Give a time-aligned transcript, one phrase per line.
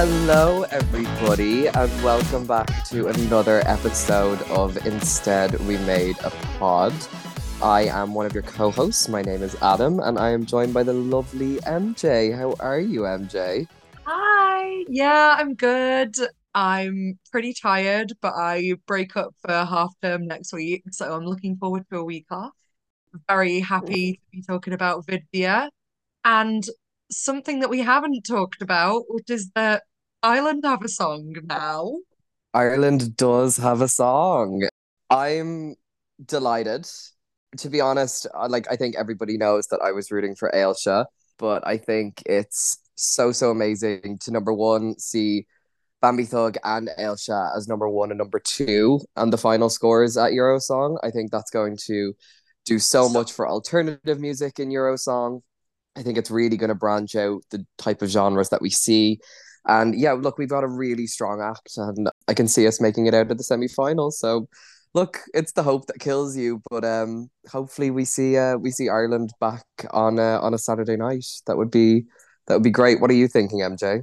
[0.00, 6.30] Hello, everybody, and welcome back to another episode of Instead We Made a
[6.60, 6.94] Pod.
[7.60, 9.08] I am one of your co hosts.
[9.08, 12.32] My name is Adam, and I am joined by the lovely MJ.
[12.32, 13.66] How are you, MJ?
[14.04, 14.84] Hi.
[14.88, 16.14] Yeah, I'm good.
[16.54, 21.56] I'm pretty tired, but I break up for half term next week, so I'm looking
[21.56, 22.52] forward to a week off.
[23.26, 25.70] Very happy to be talking about Vidbir
[26.24, 26.64] and
[27.10, 29.82] something that we haven't talked about, which is that
[30.22, 31.98] Ireland have a song now.
[32.54, 34.66] Ireland does have a song.
[35.10, 35.76] I'm
[36.24, 36.88] delighted.
[37.58, 41.06] To be honest, like I think everybody knows that I was rooting for Ailsa,
[41.38, 45.46] but I think it's so so amazing to number one see
[46.02, 50.32] Bambie Thug and Ailsa as number one and number two and the final scores at
[50.32, 50.98] Eurosong.
[51.02, 52.14] I think that's going to
[52.64, 55.40] do so much for alternative music in Eurosong.
[55.98, 59.18] I think it's really going to branch out the type of genres that we see.
[59.66, 63.06] And yeah, look, we've got a really strong act, and I can see us making
[63.06, 64.18] it out of the semi finals.
[64.18, 64.48] So,
[64.94, 68.88] look, it's the hope that kills you, but um, hopefully we see uh, we see
[68.88, 71.26] Ireland back on uh, on a Saturday night.
[71.46, 72.04] That would be
[72.46, 73.00] that would be great.
[73.00, 74.02] What are you thinking, MJ?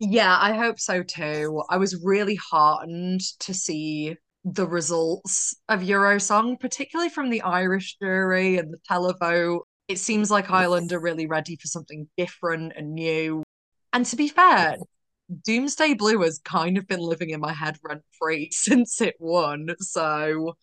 [0.00, 1.62] Yeah, I hope so too.
[1.70, 8.56] I was really heartened to see the results of Eurosong, particularly from the Irish jury
[8.58, 9.60] and the televote.
[9.90, 13.42] It seems like Ireland are really ready for something different and new.
[13.92, 14.76] And to be fair,
[15.44, 19.74] Doomsday Blue has kind of been living in my head rent free since it won.
[19.80, 20.54] So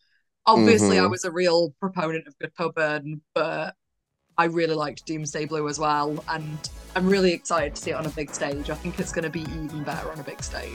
[0.46, 1.04] obviously, mm-hmm.
[1.04, 3.76] I was a real proponent of Good Tubman, but
[4.38, 6.24] I really liked Doomsday Blue as well.
[6.30, 6.58] And
[6.96, 8.70] I'm really excited to see it on a big stage.
[8.70, 10.72] I think it's going to be even better on a big stage.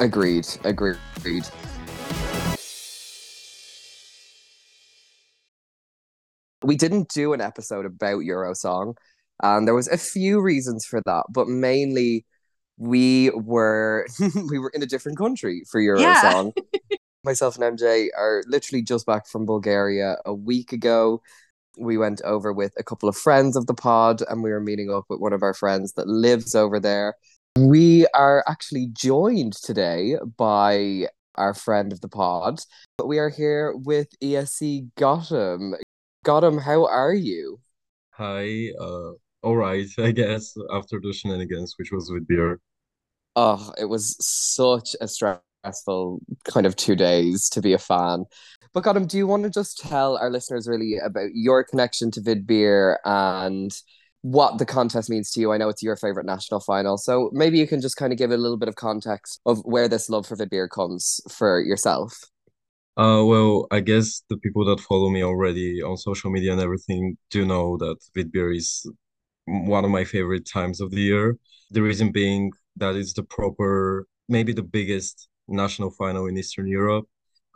[0.00, 0.48] Agreed.
[0.64, 0.96] Agreed.
[1.18, 1.46] Agreed.
[6.62, 8.96] We didn't do an episode about Eurosong,
[9.42, 12.26] and there was a few reasons for that, but mainly
[12.80, 14.06] we were
[14.50, 16.52] we were in a different country for Eurosong.
[16.56, 16.96] Yeah.
[17.24, 21.20] Myself and MJ are literally just back from Bulgaria a week ago.
[21.78, 24.90] We went over with a couple of friends of the pod and we were meeting
[24.90, 27.14] up with one of our friends that lives over there.
[27.58, 32.60] We are actually joined today by our friend of the pod,
[32.96, 35.74] but we are here with ESC Gottem.
[36.24, 37.60] Gottem, how are you?
[38.12, 42.60] Hi, uh, all right, I guess, after the shenanigans, which was with beer.
[43.36, 48.24] Oh, it was such a stressful kind of two days to be a fan.
[48.72, 52.20] But Gottem, do you want to just tell our listeners really about your connection to
[52.20, 53.72] Vidbir and
[54.22, 55.52] what the contest means to you?
[55.52, 58.30] I know it's your favorite national final, so maybe you can just kind of give
[58.30, 62.29] a little bit of context of where this love for Vidbir comes for yourself.
[63.00, 67.16] Uh, well, I guess the people that follow me already on social media and everything
[67.30, 68.86] do know that Vidbir is
[69.46, 71.38] one of my favorite times of the year.
[71.70, 77.06] The reason being that it's the proper, maybe the biggest national final in Eastern Europe,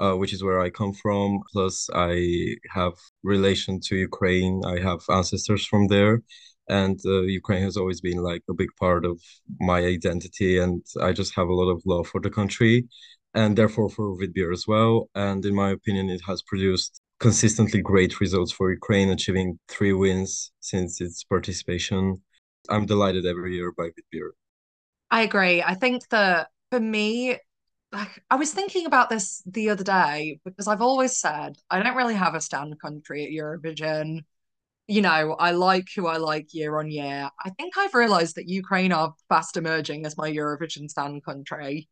[0.00, 1.40] uh, which is where I come from.
[1.52, 4.62] Plus, I have relation to Ukraine.
[4.66, 6.22] I have ancestors from there,
[6.68, 9.20] and uh, Ukraine has always been like a big part of
[9.60, 12.88] my identity, and I just have a lot of love for the country,
[13.34, 15.08] and therefore for Vidbir as well.
[15.14, 20.52] And in my opinion, it has produced consistently great results for Ukraine, achieving three wins
[20.60, 22.22] since its participation.
[22.68, 24.30] I'm delighted every year by Vidbir.
[25.10, 25.62] I agree.
[25.62, 27.38] I think that for me,
[27.92, 31.96] like I was thinking about this the other day because I've always said I don't
[31.96, 34.20] really have a stand country at Eurovision.
[34.86, 37.30] You know, I like who I like year on year.
[37.42, 41.88] I think I've realized that Ukraine are fast emerging as my Eurovision stand country.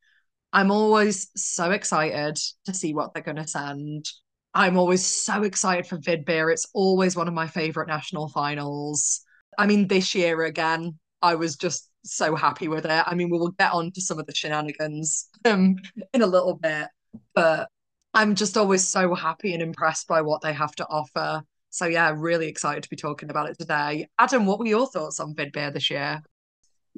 [0.53, 4.09] I'm always so excited to see what they're going to send.
[4.55, 6.53] I'm always so excited for Vidbir.
[6.53, 9.23] It's always one of my favorite national finals.
[9.57, 13.05] I mean, this year again, I was just so happy with it.
[13.07, 15.77] I mean, we will get on to some of the shenanigans um,
[16.13, 16.89] in a little bit,
[17.35, 17.69] but
[18.13, 21.43] I'm just always so happy and impressed by what they have to offer.
[21.71, 24.09] So yeah, really excited to be talking about it today.
[24.19, 26.21] Adam, what were your thoughts on Vidbir this year?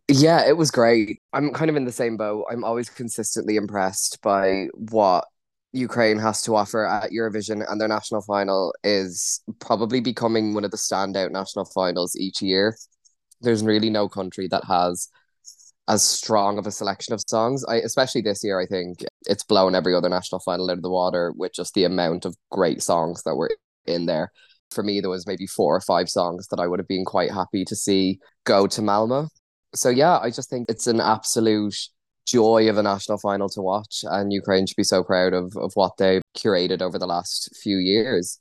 [0.09, 1.21] Yeah, it was great.
[1.33, 2.45] I'm kind of in the same boat.
[2.51, 5.27] I'm always consistently impressed by what
[5.73, 10.71] Ukraine has to offer at Eurovision, and their national final is probably becoming one of
[10.71, 12.77] the standout national finals each year
[13.43, 15.09] there's really no country that has
[15.89, 17.65] as strong of a selection of songs.
[17.69, 20.91] I especially this year, I think it's blown every other national final out of the
[20.91, 23.51] water with just the amount of great songs that were
[23.87, 24.33] in there.
[24.71, 27.33] For me, there was maybe four or five songs that I would have been quite
[27.33, 29.29] happy to see go to Malmo.
[29.75, 31.77] So yeah, I just think it's an absolute
[32.27, 35.73] joy of a national final to watch, and Ukraine should be so proud of of
[35.75, 38.39] what they've curated over the last few years.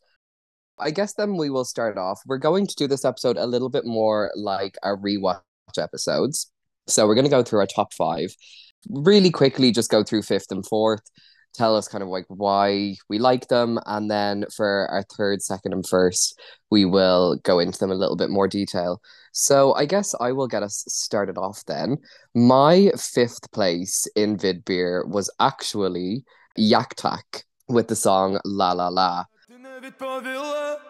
[0.79, 2.21] I guess then we will start off.
[2.25, 5.41] We're going to do this episode a little bit more like our rewatch
[5.77, 6.51] episodes.
[6.87, 8.35] So we're going to go through our top five.
[8.89, 11.03] Really quickly, just go through fifth and fourth.
[11.53, 13.79] Tell us kind of like why we like them.
[13.85, 16.39] And then for our third, second, and first,
[16.71, 19.01] we will go into them a little bit more detail.
[19.33, 21.97] So I guess I will get us started off then.
[22.33, 26.23] My fifth place in Vidbir was actually
[26.55, 29.25] Yak Tak with the song La La La.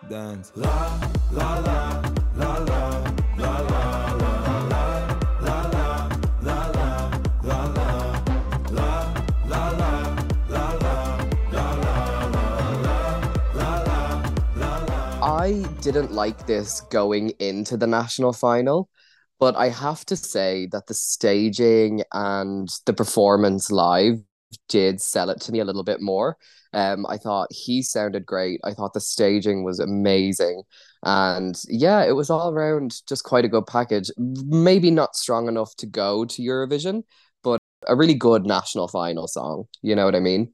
[0.10, 0.52] Dance.
[0.56, 1.00] La,
[1.32, 2.02] la, la,
[2.36, 2.93] la, la, la,
[15.84, 18.90] didn't like this going into the national final,
[19.38, 24.20] but I have to say that the staging and the performance live
[24.70, 26.38] did sell it to me a little bit more.
[26.72, 28.62] Um, I thought he sounded great.
[28.64, 30.64] I thought the staging was amazing.
[31.04, 34.10] And yeah, it was all around just quite a good package.
[34.18, 37.04] Maybe not strong enough to go to Eurovision,
[37.44, 39.66] but a really good national final song.
[39.82, 40.54] You know what I mean?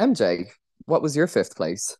[0.00, 0.46] MJ,
[0.86, 1.96] what was your fifth place?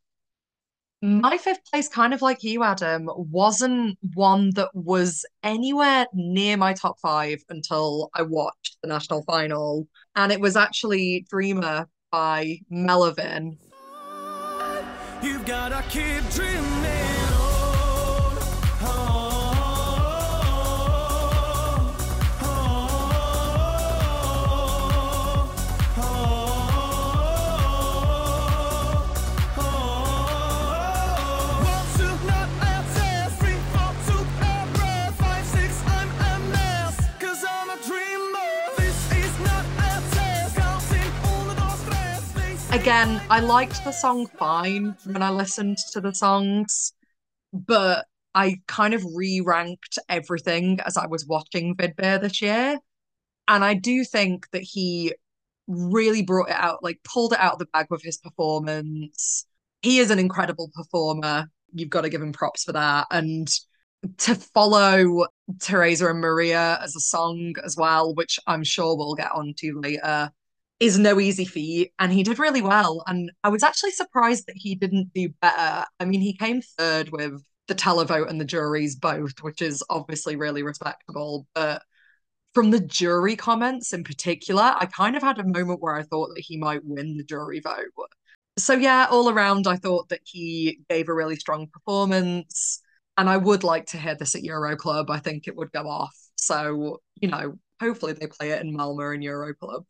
[1.04, 6.72] My fifth place, kind of like you, Adam, wasn't one that was anywhere near my
[6.72, 9.86] top five until I watched the national final.
[10.16, 13.58] And it was actually Dreamer by Melovin.
[15.22, 17.13] You've gotta keep dreaming
[42.74, 46.92] Again, I liked the song fine when I listened to the songs,
[47.52, 48.04] but
[48.34, 52.80] I kind of re-ranked everything as I was watching Vidbir this year.
[53.46, 55.14] And I do think that he
[55.68, 59.46] really brought it out, like pulled it out of the bag with his performance.
[59.82, 61.46] He is an incredible performer.
[61.72, 63.06] You've got to give him props for that.
[63.12, 63.48] And
[64.18, 65.28] to follow
[65.60, 70.32] Teresa and Maria as a song as well, which I'm sure we'll get onto later,
[70.80, 71.92] is no easy feat.
[71.98, 73.02] And he did really well.
[73.06, 75.86] And I was actually surprised that he didn't do better.
[76.00, 80.36] I mean, he came third with the televote and the juries both, which is obviously
[80.36, 81.46] really respectable.
[81.54, 81.82] But
[82.54, 86.30] from the jury comments in particular, I kind of had a moment where I thought
[86.34, 87.90] that he might win the jury vote.
[88.56, 92.80] So, yeah, all around, I thought that he gave a really strong performance.
[93.16, 95.10] And I would like to hear this at Euro Club.
[95.10, 96.16] I think it would go off.
[96.36, 99.84] So, you know, hopefully they play it in Malmo and Euro Club.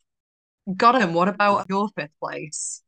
[0.69, 1.13] Gottem.
[1.13, 2.81] What about your fifth place?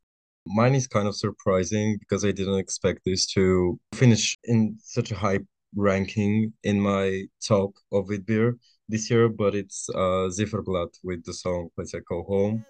[0.46, 5.16] Mine is kind of surprising because I didn't expect this to finish in such a
[5.16, 5.40] high
[5.76, 8.54] ranking in my top of Vidbir
[8.90, 12.66] this year, but it's uh Ziferblat with the song Let's Go Home.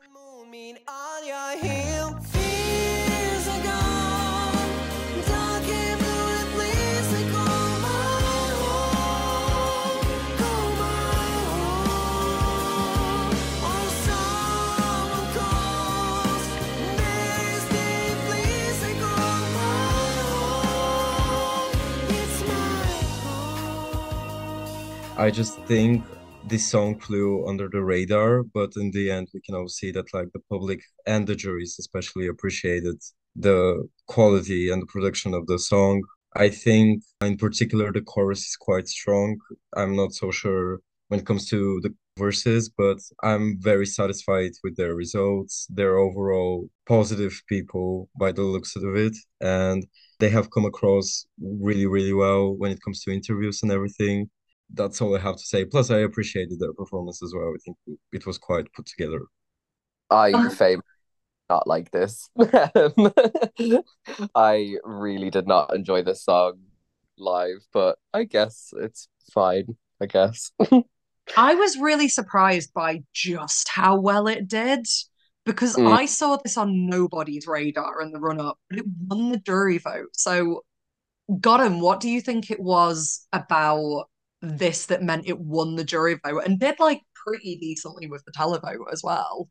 [25.17, 26.05] I just think
[26.45, 30.13] this song flew under the radar, but in the end, we can all see that
[30.13, 33.01] like the public and the juries especially appreciated
[33.35, 36.03] the quality and the production of the song.
[36.35, 39.39] I think in particular the chorus is quite strong.
[39.75, 44.77] I'm not so sure when it comes to the verses, but I'm very satisfied with
[44.77, 45.65] their results.
[45.71, 49.83] They're overall positive people by the looks of it, and
[50.19, 54.29] they have come across really, really well when it comes to interviews and everything
[54.73, 55.65] that's all I have to say.
[55.65, 57.53] Plus, I appreciated their performance as well.
[57.55, 57.77] I think
[58.11, 59.21] it was quite put together.
[60.09, 60.81] I fame
[61.49, 62.29] not like this.
[64.35, 66.59] I really did not enjoy this song
[67.17, 70.51] live, but I guess it's fine, I guess.
[71.37, 74.87] I was really surprised by just how well it did
[75.45, 75.93] because Mm.
[75.93, 79.77] I saw this on nobody's radar in the run up, but it won the jury
[79.77, 80.09] vote.
[80.13, 80.63] So,
[81.31, 84.09] Gottem, what do you think it was about
[84.43, 84.57] Mm.
[84.57, 88.31] this that meant it won the jury vote and did like pretty decently with the
[88.31, 89.49] televote as well?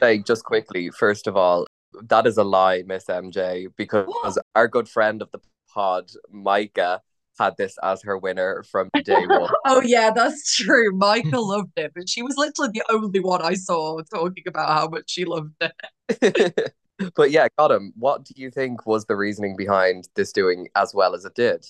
[0.00, 1.66] Like, just quickly, first of all,
[2.08, 4.36] that is a lie, Miss MJ, because What?
[4.54, 5.40] our good friend of the
[5.72, 7.00] pod, Micah,
[7.38, 9.50] had this as her winner from day one.
[9.64, 10.92] Oh yeah, that's true.
[10.96, 14.88] Michael loved it, but she was literally the only one I saw talking about how
[14.88, 16.74] much she loved it.
[17.16, 17.90] but yeah, Gottem.
[17.96, 21.64] What do you think was the reasoning behind this doing as well as it did?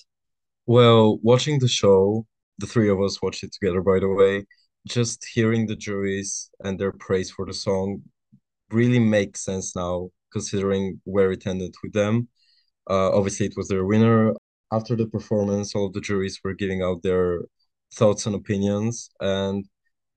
[0.66, 2.26] Well, watching the show,
[2.58, 4.46] the three of us watched it together, by the way.
[4.86, 8.02] just hearing the juries and their praise for the song
[8.70, 12.28] really makes sense now, considering where it ended with them.
[12.90, 14.34] Uh, obviously, it was their winner.
[14.72, 17.40] After the performance, all the juries were giving out their
[17.94, 19.10] thoughts and opinions.
[19.20, 19.66] And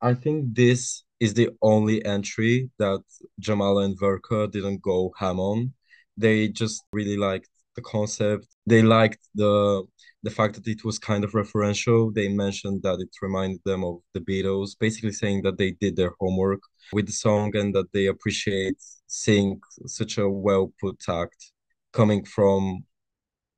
[0.02, 3.04] I think this is the only entry that
[3.42, 5.74] Jamala and Verka didn't go ham on.
[6.18, 8.48] They just really liked the concept.
[8.66, 9.84] They liked the
[10.24, 12.14] the fact that it was kind of referential.
[12.14, 16.14] They mentioned that it reminded them of the Beatles, basically saying that they did their
[16.20, 19.62] homework with the song and that they appreciate seeing
[20.00, 21.42] such a well put act
[21.94, 22.84] coming from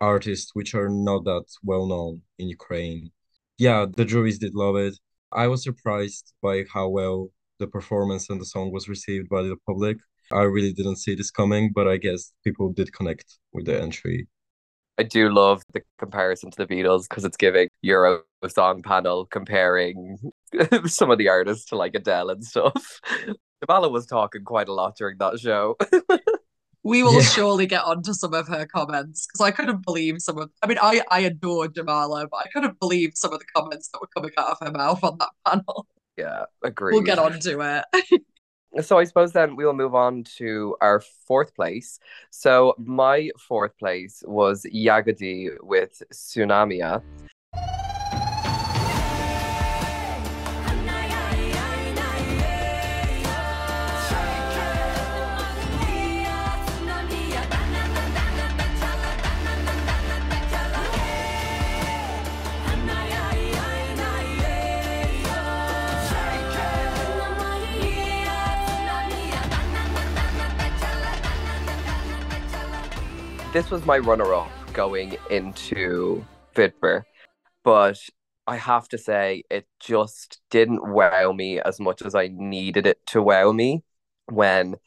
[0.02, 3.12] artists which are not that well known in Ukraine.
[3.58, 4.96] Yeah, the juries did love it.
[5.32, 7.18] I was surprised by how well
[7.60, 9.98] the performance and the song was received by the public.
[10.32, 14.28] I really didn't see this coming, but I guess people did connect with the entry.
[14.98, 20.18] I do love the comparison to the Beatles because it's giving Euro song panel comparing
[20.86, 23.00] some of the artists to like Adele and stuff.
[23.64, 25.78] Jamala was talking quite a lot during that show.
[26.84, 27.22] We will Yeah.
[27.22, 30.50] surely get onto some of her comments because I couldn't believe some of.
[30.64, 34.00] I mean, I I adore Jamala, but I couldn't believe some of the comments that
[34.00, 35.88] were coming out of her mouth on that panel.
[36.18, 36.94] yeah, agree.
[36.94, 37.86] We'll get onto it.
[38.82, 42.00] So I suppose then we will move on to our fourth place.
[42.30, 47.02] So my fourth place was Yagody with Tsunamia.
[73.60, 76.24] This was my runner-up going into
[76.56, 77.04] Vidbir,
[77.66, 78.00] but
[78.48, 83.06] I have to say it just didn't wow me as much as I needed it
[83.08, 83.84] to wow me
[84.28, 84.78] when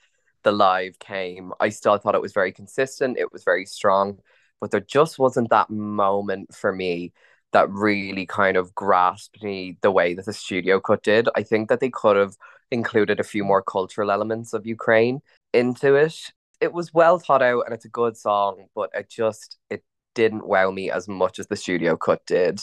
[0.42, 1.52] the live came.
[1.60, 4.20] I still thought it was very consistent, it was very strong,
[4.58, 7.12] but there just wasn't that moment for me
[7.52, 11.28] that really kind of grasped me the way that the studio cut did.
[11.36, 12.38] I think that they could have
[12.70, 15.20] included a few more cultural elements of Ukraine
[15.52, 16.32] into it.
[16.62, 19.82] It was well thought out and it's a good song, but it just it
[20.14, 22.60] didn't wow me as much as the studio cut did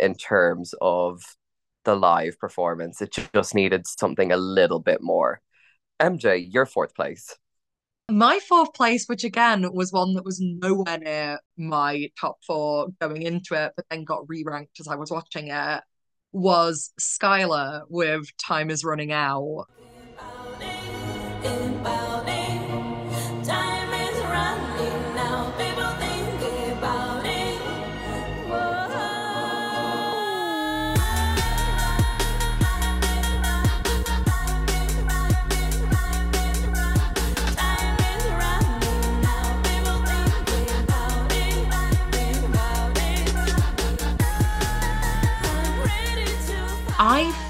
[0.00, 1.22] in terms of
[1.84, 3.02] the live performance.
[3.02, 5.40] It just needed something a little bit more.
[6.00, 7.36] MJ, your fourth place.
[8.08, 13.22] My fourth place, which again was one that was nowhere near my top four going
[13.22, 15.82] into it, but then got re-ranked as I was watching it,
[16.32, 19.66] was Skylar with Time is Running Out.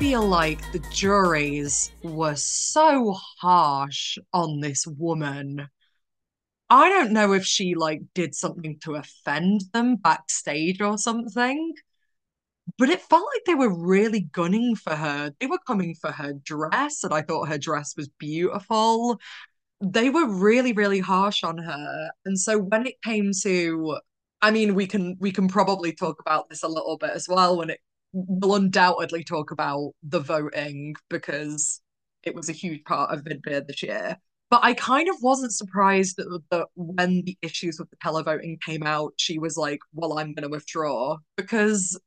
[0.03, 5.69] Feel like the juries were so harsh on this woman.
[6.69, 11.75] I don't know if she like did something to offend them backstage or something,
[12.79, 15.33] but it felt like they were really gunning for her.
[15.39, 19.21] They were coming for her dress, and I thought her dress was beautiful.
[19.81, 22.11] They were really, really harsh on her.
[22.25, 23.99] And so when it came to,
[24.41, 27.57] I mean, we can we can probably talk about this a little bit as well
[27.57, 27.79] when it
[28.13, 31.81] we'll undoubtedly talk about the voting because
[32.23, 34.17] it was a huge part of Vidbeer this year.
[34.51, 38.83] But I kind of wasn't surprised that, that when the issues with the televoting came
[38.83, 41.17] out, she was like, well, I'm going to withdraw.
[41.37, 41.99] Because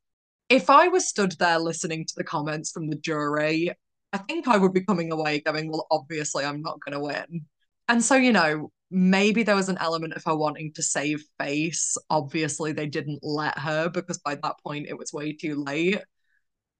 [0.49, 3.71] if I was stood there listening to the comments from the jury,
[4.13, 7.45] I think I would be coming away going, well, obviously, I'm not going to win.
[7.87, 11.97] And so, you know, maybe there was an element of her wanting to save face.
[12.09, 16.01] Obviously, they didn't let her because by that point it was way too late.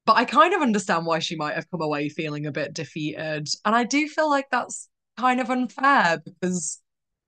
[0.06, 3.48] But I kind of understand why she might have come away feeling a bit defeated.
[3.66, 6.80] And I do feel like that's kind of unfair because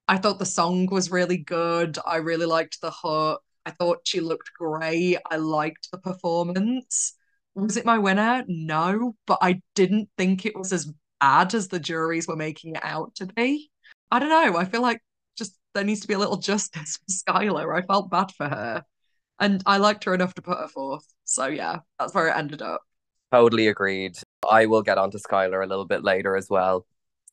[0.08, 1.98] I thought the song was really good.
[2.06, 3.42] I really liked the hook.
[3.66, 5.18] I thought she looked great.
[5.30, 7.12] I liked the performance.
[7.54, 8.42] Was it my winner?
[8.48, 10.90] No, but I didn't think it was as
[11.20, 13.70] bad as the juries were making it out to be.
[14.10, 14.56] I don't know.
[14.56, 15.02] I feel like
[15.36, 17.76] just there needs to be a little justice for Skylar.
[17.76, 18.84] I felt bad for her.
[19.40, 21.04] And I liked her enough to put her forth.
[21.24, 22.82] So yeah, that's where it ended up.
[23.30, 24.16] Totally agreed.
[24.50, 26.86] I will get onto Skylar a little bit later as well.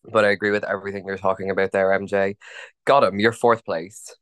[0.03, 2.35] But I agree with everything you're talking about there, MJ.
[2.85, 4.15] Gottem, your fourth place.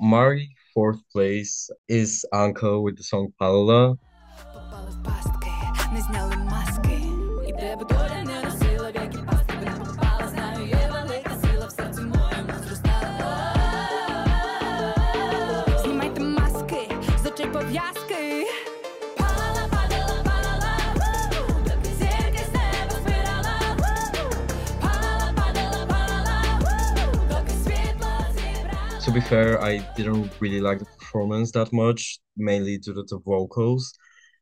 [0.00, 3.98] My fourth place is Anka with the song Palala.
[29.06, 33.20] To be fair, I didn't really like the performance that much, mainly due to the
[33.20, 33.92] vocals.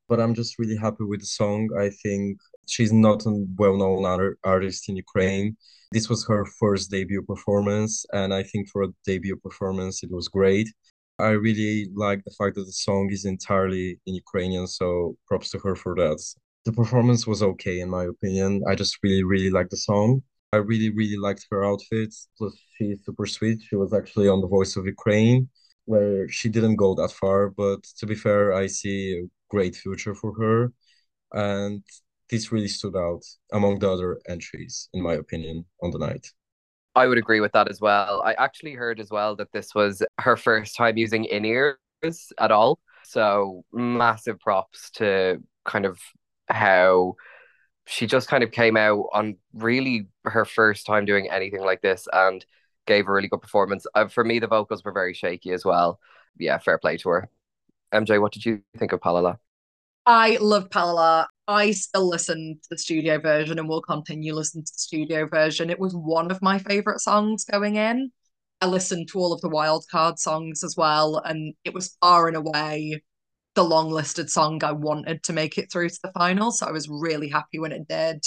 [0.09, 1.69] But I'm just really happy with the song.
[1.79, 5.59] I think she's not a well-known art- artist in Ukraine.
[5.93, 10.29] This was her first debut performance, and I think for a debut performance, it was
[10.29, 10.69] great.
[11.19, 15.59] I really like the fact that the song is entirely in Ukrainian, so props to
[15.59, 16.25] her for that.
[16.65, 18.63] The performance was okay, in my opinion.
[18.67, 20.23] I just really, really like the song.
[20.55, 22.29] I really, really liked her outfits.
[22.39, 23.59] Plus, she's super sweet.
[23.69, 25.49] She was actually on The Voice of Ukraine,
[25.93, 27.41] where she didn't go that far.
[27.63, 30.73] But to be fair, I see a great future for her.
[31.33, 31.83] And
[32.31, 36.27] this really stood out among the other entries, in my opinion, on the night.
[36.95, 38.23] I would agree with that as well.
[38.25, 42.53] I actually heard as well that this was her first time using in ears at
[42.53, 42.79] all.
[43.05, 45.99] So massive props to kind of
[46.49, 47.17] how
[47.87, 52.09] she just kind of came out on really her first time doing anything like this
[52.13, 52.45] and
[52.87, 53.87] gave a really good performance.
[53.95, 56.01] Uh, for me, the vocals were very shaky as well.
[56.39, 57.29] Yeah, fair play to her.
[57.93, 59.39] MJ, what did you think of Palala?
[60.07, 61.27] I love Palala.
[61.47, 65.71] I still listen to the studio version and will continue listening to the studio version.
[65.71, 68.11] It was one of my favorite songs going in.
[68.61, 72.37] I listened to all of the wildcard songs as well, and it was far and
[72.37, 73.03] away
[73.55, 76.51] the long listed song I wanted to make it through to the final.
[76.51, 78.25] So I was really happy when it did.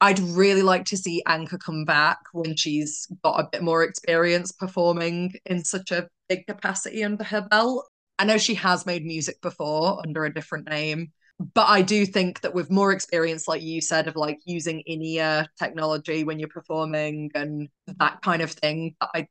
[0.00, 4.52] I'd really like to see Anka come back when she's got a bit more experience
[4.52, 7.88] performing in such a big capacity under her belt.
[8.18, 11.12] I know she has made music before under a different name,
[11.54, 15.46] but I do think that with more experience, like you said, of like using in-ear
[15.58, 19.26] technology when you're performing and that kind of thing, I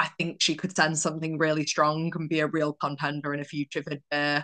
[0.00, 3.44] I think she could send something really strong and be a real contender in a
[3.44, 4.02] future vid.
[4.10, 4.40] Uh,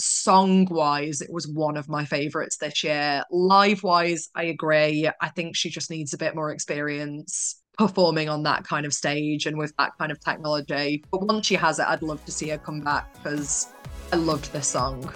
[0.00, 3.22] song wise, it was one of my favorites this year.
[3.30, 5.08] Live wise, I agree.
[5.20, 9.46] I think she just needs a bit more experience performing on that kind of stage
[9.46, 11.04] and with that kind of technology.
[11.12, 13.68] But once she has it, I'd love to see her come back because
[14.12, 15.08] I loved this song.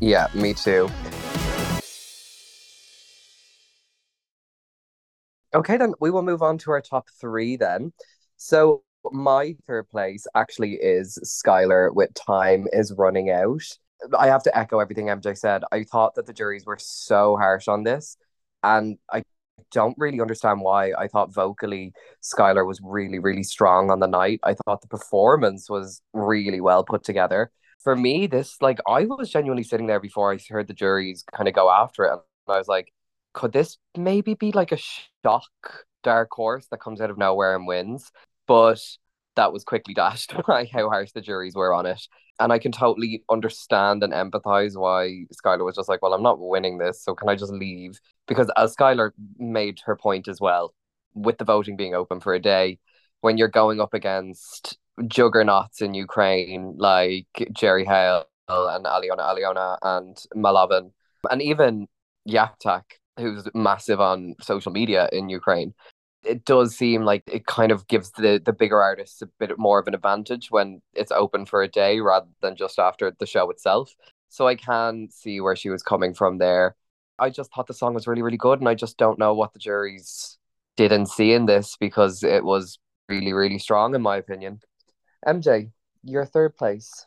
[0.00, 0.88] Yeah, me too.
[5.54, 7.92] Okay, then we will move on to our top three then.
[8.38, 13.62] So my third place actually is Skylar with Time is Running Out.
[14.16, 15.64] I have to echo everything MJ said.
[15.72, 18.16] I thought that the juries were so harsh on this,
[18.62, 19.22] and I
[19.72, 20.92] don't really understand why.
[20.92, 21.92] I thought vocally
[22.22, 24.40] Skylar was really, really strong on the night.
[24.42, 27.50] I thought the performance was really well put together.
[27.82, 31.48] For me, this like I was genuinely sitting there before I heard the juries kind
[31.48, 32.92] of go after it, and I was like,
[33.34, 34.78] could this maybe be like a
[35.24, 38.10] shock dark horse that comes out of nowhere and wins?
[38.48, 38.80] But
[39.36, 42.02] that was quickly dashed by how harsh the juries were on it.
[42.40, 46.38] And I can totally understand and empathize why Skylar was just like, well, I'm not
[46.40, 48.00] winning this, so can I just leave?
[48.28, 50.74] Because as Skylar made her point as well,
[51.14, 52.78] with the voting being open for a day,
[53.20, 60.16] when you're going up against juggernauts in Ukraine like Jerry Heil and Alyona Alyona and
[60.36, 60.92] Melovin,
[61.30, 61.88] and even
[62.28, 62.84] Yaktak,
[63.18, 65.74] who's massive on social media in Ukraine,
[66.24, 69.78] it does seem like it kind of gives the the bigger artists a bit more
[69.78, 73.50] of an advantage when it's open for a day rather than just after the show
[73.50, 73.94] itself.
[74.28, 76.76] So I can see where she was coming from there.
[77.18, 79.52] I just thought the song was really, really good, and I just don't know what
[79.52, 80.38] the juries
[80.76, 82.78] didn't see in this because it was
[83.08, 84.60] really, really strong, in my opinion.
[85.26, 85.72] MJ,
[86.04, 87.06] your third place.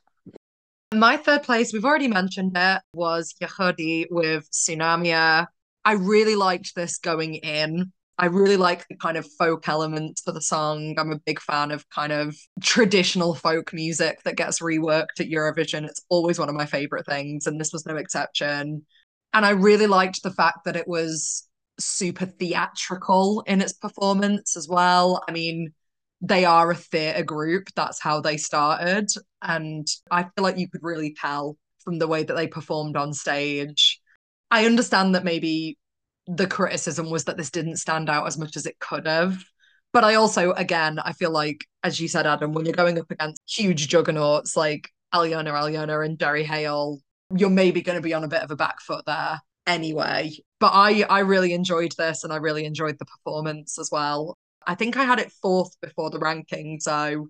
[0.94, 5.48] My third place, we've already mentioned it, was Yagody with Tsunamia.
[5.86, 7.94] I really liked this going in.
[8.22, 10.94] I really like the kind of folk elements for the song.
[11.00, 15.86] I'm a big fan of kind of traditional folk music that gets reworked at Eurovision.
[15.86, 18.86] It's always one of my favorite things, and this was no exception.
[19.34, 24.68] And I really liked the fact that it was super theatrical in its performance as
[24.70, 25.24] well.
[25.28, 25.74] I mean,
[26.22, 29.10] they are a theatre group, that's how they started.
[29.42, 33.14] And I feel like you could really tell from the way that they performed on
[33.14, 34.00] stage.
[34.52, 35.80] I understand that maybe
[36.36, 39.44] the criticism was that this didn't stand out as much as it could have.
[39.94, 43.12] But I also, again, I feel like, as you said, Adam, when you're going up
[43.12, 47.00] against huge juggernauts like Alyona Alyona and Jerry Heil,
[47.36, 50.32] you're maybe going to be on a bit of a back foot there anyway.
[50.62, 54.38] But I, I really enjoyed this and I really enjoyed the performance as well.
[54.66, 57.28] I think I had it fourth before the ranking, so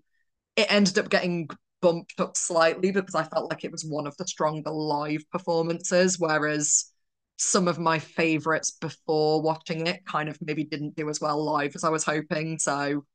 [0.55, 1.49] it ended up getting
[1.81, 6.19] bumped up slightly because I felt like it was one of the stronger live performances,
[6.19, 6.91] whereas
[7.37, 11.75] some of my favorites before watching it kind of maybe didn't do as well live
[11.75, 12.59] as I was hoping.
[12.59, 13.05] So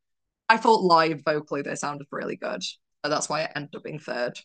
[0.49, 2.63] I thought live vocally they sounded really good.
[2.65, 4.39] So that's why it ended up being third.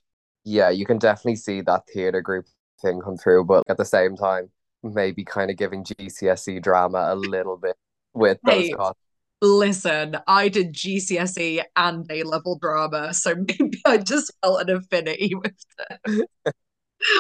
[0.43, 2.45] Yeah, you can definitely see that theatre group
[2.81, 4.51] thing come through, but at the same time,
[4.83, 7.75] maybe kind of giving GCSE drama a little bit
[8.13, 8.99] with those Hey, costs.
[9.41, 15.35] Listen, I did GCSE and A level drama, so maybe I just felt an affinity
[15.35, 15.53] with
[15.91, 16.29] it.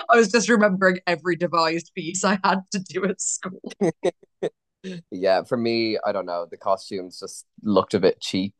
[0.09, 3.61] I was just remembering every devised piece I had to do at school.
[5.11, 8.55] Yeah, for me, I don't know, the costumes just looked a bit cheap,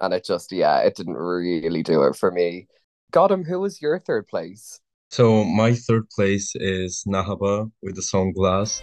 [0.00, 2.66] and it just, yeah, it didn't really do it for me.
[3.12, 4.80] Gottem, who was your third place?
[5.10, 8.82] So my third place is Nahaba with the song Glass.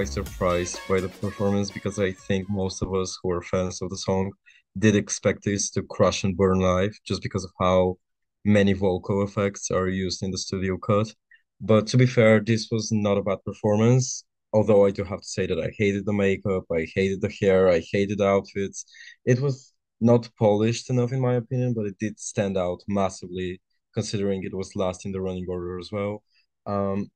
[0.00, 3.90] Quite surprised by the performance because I think most of us who are fans of
[3.90, 4.32] the song
[4.78, 7.98] did expect this to crush and burn live just because of how
[8.42, 11.14] many vocal effects are used in the studio cut.
[11.60, 14.24] But to be fair, this was not a bad performance.
[14.54, 17.68] Although I do have to say that I hated the makeup, I hated the hair,
[17.68, 18.86] I hated the outfits.
[19.26, 23.60] It was not polished enough in my opinion, but it did stand out massively
[23.92, 26.22] considering it was last in the running order as well.
[26.64, 27.10] Um,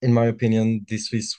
[0.00, 1.36] in my opinion, this is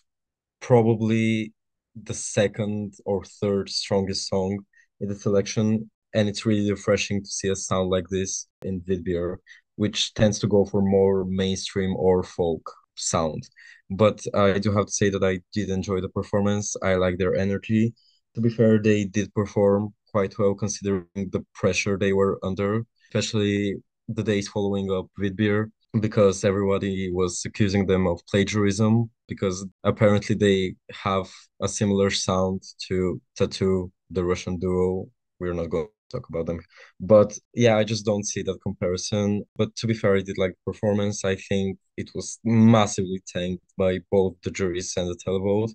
[0.62, 1.54] probably
[2.02, 4.60] the second or third strongest song
[5.00, 9.38] in the selection, and it's really refreshing to see a sound like this in Vidbir,
[9.76, 13.44] which tends to go for more mainstream or folk sound.
[13.90, 16.76] But I do have to say that I did enjoy the performance.
[16.82, 17.94] I like their energy.
[18.36, 23.76] To be fair, they did perform quite well considering the pressure they were under, especially
[24.08, 30.76] the days following up Vidbir because everybody was accusing them of plagiarism because apparently they
[30.92, 31.30] have
[31.62, 35.08] a similar sound to t.A.T.u., the Russian duo.
[35.40, 36.62] We're not going to talk about them.
[37.00, 39.44] But yeah, I just don't see that comparison.
[39.58, 41.26] But to be fair, I did like performance.
[41.26, 45.74] I think it was massively tanked by both the juries and the televote,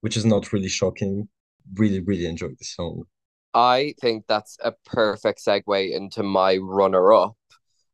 [0.00, 1.28] which is not really shocking.
[1.74, 3.04] Really, really enjoyed the song.
[3.52, 7.36] I think that's a perfect segue into my runner-up,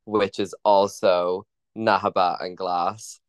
[0.05, 1.45] which is also
[1.77, 3.21] Nahaba and Glass.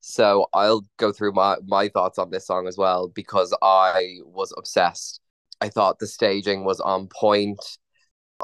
[0.00, 4.54] So I'll go through my, my thoughts on this song as well because I was
[4.56, 5.20] obsessed.
[5.60, 7.60] I thought the staging was on point.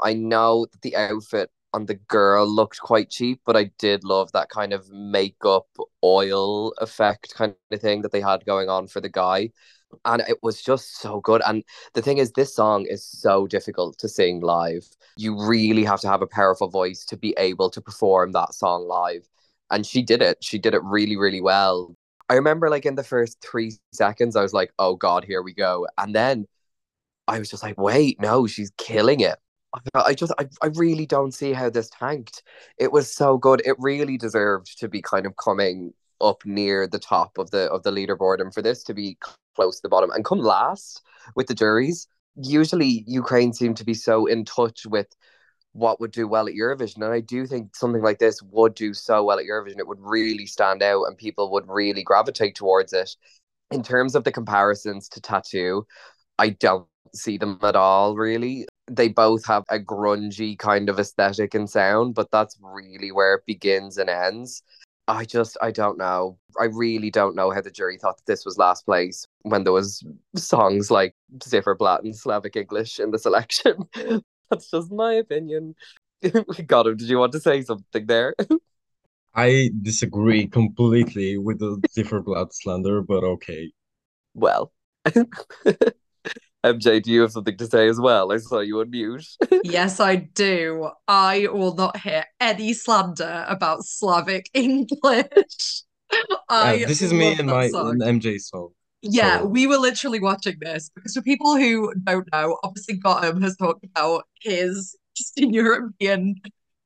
[0.03, 4.31] I know that the outfit on the girl looked quite cheap, but I did love
[4.33, 5.67] that kind of makeup
[6.03, 9.49] oil effect kind of thing that they had going on for the guy.
[10.05, 11.41] And it was just so good.
[11.45, 11.63] And
[11.93, 14.87] the thing is, this song is so difficult to sing live.
[15.17, 18.87] You really have to have a powerful voice to be able to perform that song
[18.87, 19.27] live.
[19.73, 20.37] And she did it.
[20.41, 21.95] She did it really, really well.
[22.29, 25.53] I remember, like, in the first three seconds, I was like, oh God, here we
[25.53, 25.87] go.
[25.97, 26.45] And then
[27.27, 29.39] I was just like, wait, no, she's killing it.
[29.95, 32.43] I just, I, I really don't see how this tanked.
[32.77, 33.63] It was so good.
[33.65, 37.81] It really deserved to be kind of coming up near the top of the of
[37.81, 39.17] the leaderboard, and for this to be
[39.55, 41.01] close to the bottom and come last
[41.35, 42.07] with the juries.
[42.35, 45.07] Usually, Ukraine seem to be so in touch with
[45.73, 48.93] what would do well at Eurovision, and I do think something like this would do
[48.93, 49.79] so well at Eurovision.
[49.79, 53.15] It would really stand out, and people would really gravitate towards it.
[53.71, 55.85] In terms of the comparisons to t.A.T.u.,
[56.37, 58.67] I don't see them at all, really.
[58.89, 63.45] They both have a grungy kind of aesthetic and sound, but that's really where it
[63.47, 64.61] begins and ends.
[65.07, 66.37] I just, I don't know.
[66.59, 69.73] I really don't know how the jury thought that this was last place when there
[69.73, 70.03] was
[70.35, 73.89] songs like Ziferblat and Slavic English in the selection.
[74.53, 75.75] That's just my opinion.
[76.23, 76.97] Gottem.
[76.97, 78.35] Did you want to say something there?
[79.35, 83.71] I disagree completely with the Ziferblat slander, but okay.
[84.35, 84.71] well,
[86.63, 88.31] MJ, do you have something to say as well?
[88.31, 89.25] I saw you unmute.
[89.63, 90.89] Yes, I do.
[91.07, 95.83] I will not hear any slander about Slavic English.
[96.11, 97.99] Uh, I Yeah, this is me and my song.
[97.99, 98.69] and MJ song.
[99.05, 103.57] Yeah, we were literally watching this because for people who don't know, obviously Gottem has
[103.57, 106.35] talked about his Eastern European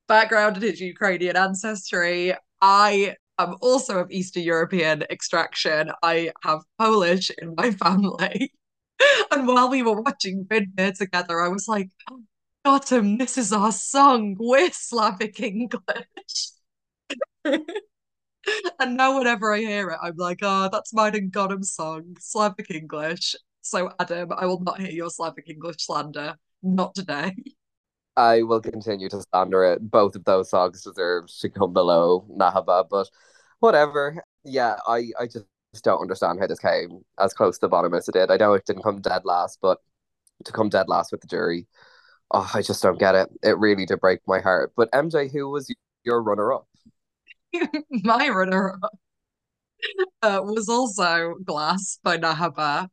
[0.08, 2.34] background and his Ukrainian ancestry.
[2.60, 5.92] I am also of Eastern European extraction.
[6.02, 8.52] I have Polish in my family.
[9.32, 12.24] And while we were watching Vidbir together, I was like, oh,
[12.66, 14.36] Gottem, this is our song.
[14.40, 16.50] We're Slavic English.
[18.80, 22.72] And now whenever I hear it, I'm like, oh, that's mine and Gottem song, Slavic
[22.72, 23.36] English.
[23.62, 26.36] So Adam, I will not hear your Slavic English slander.
[26.64, 27.36] Not today.
[28.18, 29.92] I will continue to slander it.
[29.92, 33.10] Both of those songs deserve to come below Nahaba, but
[33.60, 34.24] whatever.
[34.44, 35.46] Yeah, I, I just
[35.84, 38.32] don't understand how this came as close to the bottom as it did.
[38.32, 39.80] I know it didn't come dead last, but
[40.46, 41.68] to come dead last with the jury,
[42.32, 43.30] oh, I just don't get it.
[43.44, 44.74] It really did break my heart.
[44.76, 45.72] But MJ, who was
[46.04, 46.68] your runner up?
[47.90, 48.92] My runner-up
[50.22, 52.88] uh, was also Glass by Nahaba.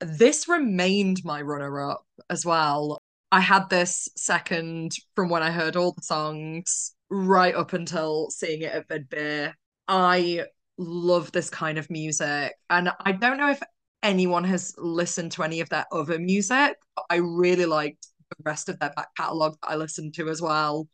[0.00, 3.02] This remained my runner-up as well.
[3.32, 8.62] I had this second from when I heard all the songs right up until seeing
[8.62, 9.52] it at Vidbir.
[9.88, 10.46] I
[10.78, 13.62] love this kind of music, and I don't know if
[14.02, 16.76] anyone has listened to any of their other music.
[17.10, 20.88] I really liked the rest of their back catalogue that I listened to as well.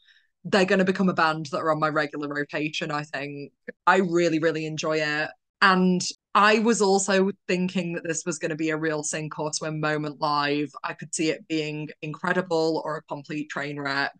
[0.48, 3.52] They're going to become a band that are on my regular rotation, I think.
[3.86, 5.28] I really, really enjoy it.
[5.60, 6.00] And
[6.34, 9.80] I was also thinking that this was going to be a real sink or swim
[9.80, 10.70] moment live.
[10.84, 14.12] I could see it being incredible or a complete train wreck.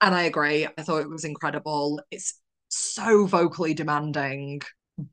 [0.00, 0.66] And I agree.
[0.66, 2.02] I thought it was incredible.
[2.10, 4.60] It's so vocally demanding,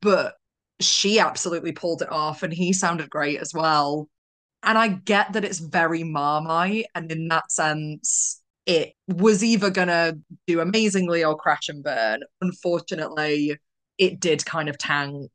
[0.01, 0.33] but
[0.81, 4.09] she absolutely pulled it off and he sounded great as well.
[4.63, 8.40] And I get that it's very Marmite, and in that sense,
[8.71, 10.13] it was either gonna
[10.47, 12.21] do amazingly or crash and burn.
[12.39, 13.57] Unfortunately,
[13.97, 15.29] it did kind of tank.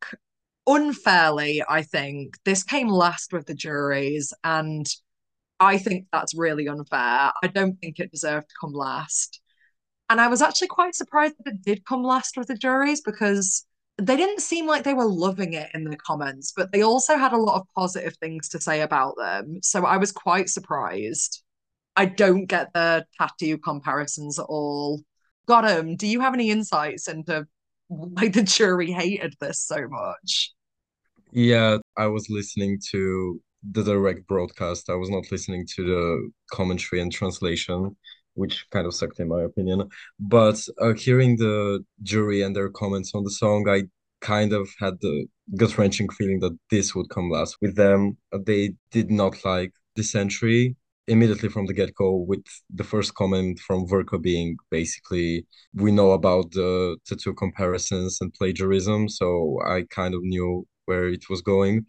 [0.66, 2.36] Unfairly, I think.
[2.44, 4.86] This came last with the juries, and
[5.60, 7.32] I think that's really unfair.
[7.42, 9.40] I don't think it deserved to come last.
[10.08, 13.66] And I was actually quite surprised that it did come last with the juries because
[13.98, 17.32] they didn't seem like they were loving it in the comments, but they also had
[17.32, 19.58] a lot of positive things to say about them.
[19.62, 21.42] So I was quite surprised.
[21.96, 23.58] I don't get the t.A.T.u.
[23.58, 25.00] comparisons at all.
[25.48, 25.96] Gottem.
[25.96, 27.46] Do you have any insights into
[27.88, 30.52] why the jury hated this so much?
[31.32, 33.40] Yeah, I was listening to
[33.72, 34.90] the direct broadcast.
[34.90, 37.96] I was not listening to the commentary and translation,
[38.34, 39.88] which kind of sucked in my opinion.
[40.20, 43.84] But uh, hearing the jury and their comments on the song, I
[44.20, 48.16] kind of had the gut-wrenching feeling that this would come last with them.
[48.32, 50.76] They did not like this entry
[51.08, 56.50] immediately from the get-go with the first comment from Verka being basically we know about
[56.52, 57.34] the t.A.T.u.
[57.34, 61.84] comparisons and plagiarism, so I kind of knew where it was going.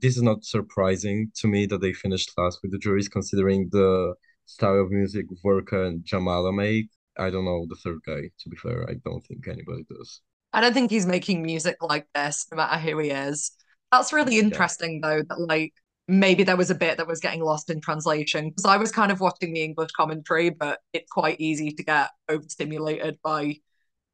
[0.00, 4.14] This is not surprising to me that they finished last with the juries, considering the
[4.46, 6.88] style of music Verka and Jamala make.
[7.18, 8.88] I don't know the third guy, to be fair.
[8.88, 10.20] I don't think anybody does.
[10.52, 13.52] I don't think he's making music like this, no matter who he is.
[13.92, 14.42] That's really Yeah.
[14.44, 15.74] interesting, though, that like
[16.10, 19.12] maybe there was a bit that was getting lost in translation because I was kind
[19.12, 23.56] of watching the English commentary, but it's quite easy to get overstimulated by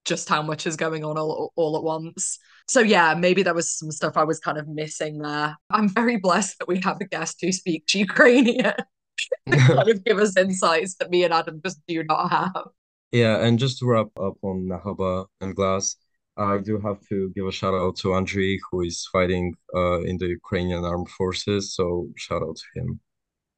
[0.04, 2.38] just how much is going on all, all at once.
[2.68, 5.56] So yeah, maybe there was some stuff I was kind of missing there.
[5.70, 8.74] I'm very blessed that we have a guest who speaks Ukrainian
[9.50, 12.64] to kind of give us insights that me and Adam just do not have.
[13.12, 15.96] Yeah, and just to wrap up on Nahaba and Glass,
[16.36, 20.18] I do have to give a shout out to Andriy, who is fighting uh, in
[20.18, 21.74] the Ukrainian armed forces.
[21.74, 23.00] So shout out to him.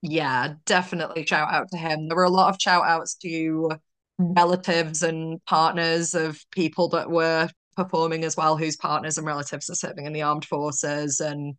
[0.02, 2.08] Yeah, definitely shout out to him.
[2.08, 3.70] There were a lot of shout outs to
[4.18, 9.74] relatives and partners of people that were performing as well, whose partners and relatives are
[9.74, 11.20] serving in the armed forces.
[11.20, 11.54] And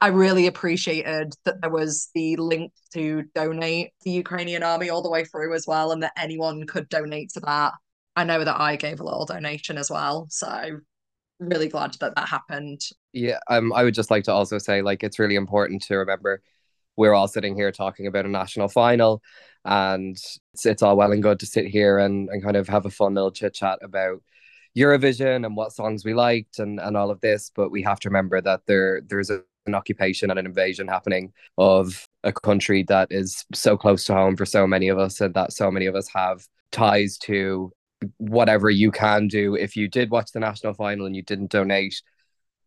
[0.00, 5.10] I really appreciated that there was the link to donate the Ukrainian army all the
[5.10, 7.72] way through as well, and that anyone could donate to that.
[8.16, 10.26] I know that I gave a little donation as well.
[10.30, 10.80] So
[11.40, 12.80] really glad that that happened.
[13.12, 16.42] Yeah, um, I would just like to also say, like, it's really important to remember
[16.96, 19.20] we're all sitting here talking about a national final,
[19.64, 20.16] and
[20.52, 22.90] it's, it's all well and good to sit here and, and kind of have a
[22.90, 24.22] fun little chit chat about
[24.76, 27.50] Eurovision and what songs we liked and, and all of this.
[27.54, 31.32] But we have to remember that there there's a, an occupation and an invasion happening
[31.58, 35.34] of a country that is so close to home for so many of us, and
[35.34, 37.72] that so many of us have ties to.
[38.18, 42.00] Whatever you can do, if you did watch the national final and you didn't donate,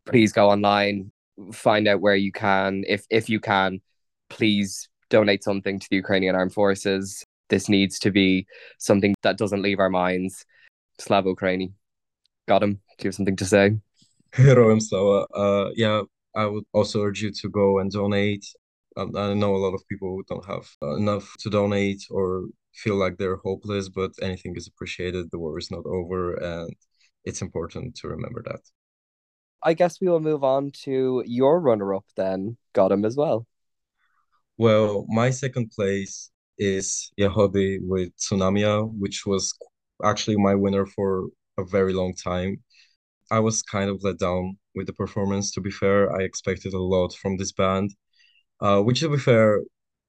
[0.05, 1.11] please go online,
[1.51, 2.83] find out where you can.
[2.87, 3.81] If if you can,
[4.29, 7.23] please donate something to the Ukrainian armed forces.
[7.49, 8.45] This needs to be
[8.77, 10.45] something that doesn't leave our minds.
[10.99, 11.71] Slava Ukraini.
[12.49, 12.79] Gottem.
[12.97, 13.77] Do you have something to say?
[14.33, 15.27] Heroem Slava.
[15.33, 16.01] Uh, yeah,
[16.35, 18.45] I would also urge you to go and donate.
[18.97, 22.95] Um, I know a lot of people don't have uh, enough to donate or feel
[22.95, 25.27] like they're hopeless, but anything is appreciated.
[25.31, 26.75] The war is not over, and
[27.23, 28.61] it's important to remember that.
[29.63, 32.57] I guess we will move on to your runner up then.
[32.73, 33.45] Gottem as well.
[34.57, 39.53] Well, my second place is Yagody with Tsunamia, which was
[40.03, 41.27] actually my winner for
[41.59, 42.63] a very long time.
[43.29, 46.15] I was kind of let down with the performance, to be fair.
[46.15, 47.93] I expected a lot from this band,
[48.59, 49.61] uh, which, to be fair,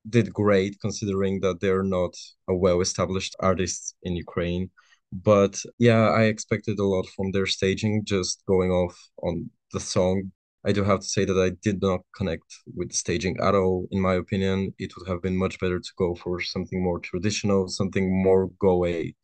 [0.09, 2.15] did great considering that they're not
[2.49, 4.71] a well-established artist in Ukraine.
[5.13, 10.33] But yeah, I expected a lot from their staging, just going off on the song.
[10.67, 13.87] I do have to say that I did not connect with the staging at all.
[13.91, 17.69] In my opinion, it would have been much better to go for something more traditional,
[17.69, 19.15] something more go-away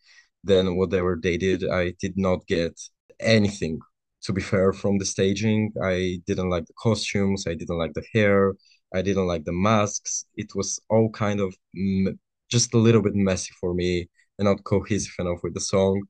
[0.43, 1.69] than whatever they did.
[1.69, 2.81] I did not get
[3.21, 3.79] anything,
[4.23, 5.73] to be fair, from the staging.
[5.83, 8.55] I didn't like the costumes, I didn't like the hair,
[8.95, 10.27] I didn't like the masks.
[10.37, 12.19] It was all kind of m-
[12.51, 16.03] just a little bit messy for me and not cohesive enough with the song.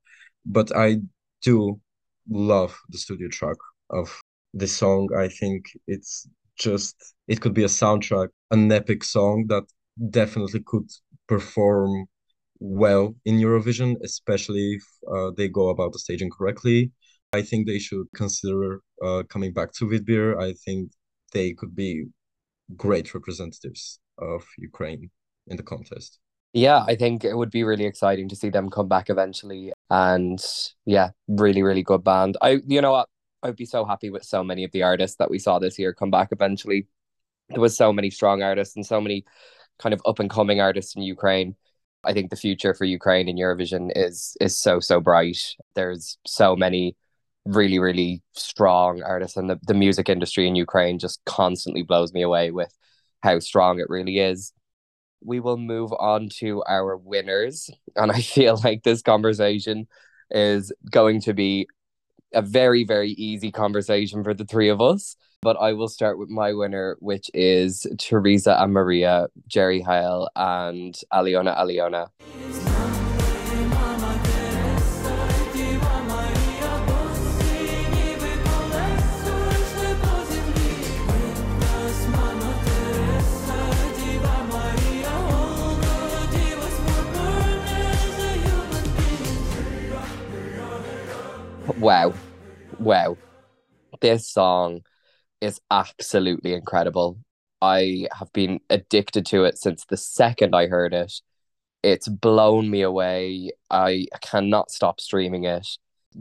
[0.46, 0.98] But I
[1.42, 1.80] do
[2.28, 3.56] love the studio track
[3.90, 4.20] of
[4.52, 5.08] this song.
[5.16, 6.96] I think it's just,
[7.28, 9.64] it could be a soundtrack, an epic song that
[10.10, 10.88] definitely could
[11.28, 12.06] perform
[12.58, 16.92] well in Eurovision, especially if uh, they go about the staging correctly.
[17.32, 20.38] I think they should consider uh, coming back to Vidbir.
[20.40, 20.92] I think
[21.32, 22.06] they could be
[22.76, 25.10] great representatives of Ukraine
[25.46, 26.18] in the contest.
[26.52, 29.72] Yeah, I think it would be really exciting to see them come back eventually.
[29.90, 30.40] And
[30.84, 32.36] yeah, really, really good band.
[32.40, 33.08] I, you know what?
[33.42, 35.92] I'd be so happy with so many of the artists that we saw this year
[35.92, 36.86] come back eventually.
[37.50, 39.24] There was so many strong artists and so many
[39.78, 41.56] kind of up and coming artists in Ukraine.
[42.04, 45.56] I think the future for Ukraine in Eurovision is is so so bright.
[45.74, 46.96] There's so many
[47.44, 52.22] really really strong artists, and the, the music industry in Ukraine just constantly blows me
[52.22, 52.72] away with
[53.22, 54.52] how strong it really is.
[55.22, 59.86] We will move on to our winners, and I feel like this conversation
[60.30, 61.66] is going to be
[62.32, 65.16] a very very easy conversation for the three of us.
[65.42, 70.98] But I will start with my winner, which is Teresa and Maria, Jerry Heil, and
[71.12, 72.73] Alyona Alyona.
[91.78, 92.14] Wow.
[92.78, 93.16] Wow.
[94.00, 94.82] This song
[95.40, 97.18] is absolutely incredible.
[97.62, 101.20] I have been addicted to it since the second I heard it.
[101.82, 103.52] It's blown me away.
[103.70, 105.66] I cannot stop streaming it.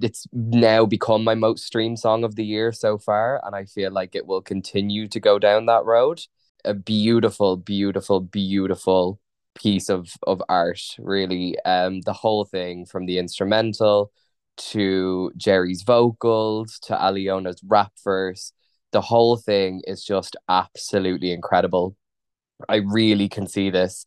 [0.02, 3.92] It's now become my most streamed song of the year so far, and I feel
[3.92, 6.22] like it will continue to go down that road.
[6.66, 9.20] A beautiful, beautiful, beautiful
[9.56, 11.58] piece of of art, really.
[11.66, 14.12] Um, the whole thing from the instrumental
[14.58, 18.54] to Jerry's vocals to Alyona's rap verse
[18.94, 21.98] the whole thing is just absolutely incredible.
[22.70, 24.06] I really can see this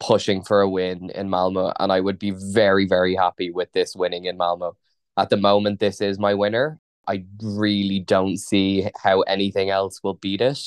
[0.00, 3.96] pushing for a win in Malmo, and I would be very, very happy with this
[3.96, 4.76] winning in Malmo.
[5.16, 6.80] At the moment, this is my winner.
[7.08, 10.58] I really don't see how anything else will beat it.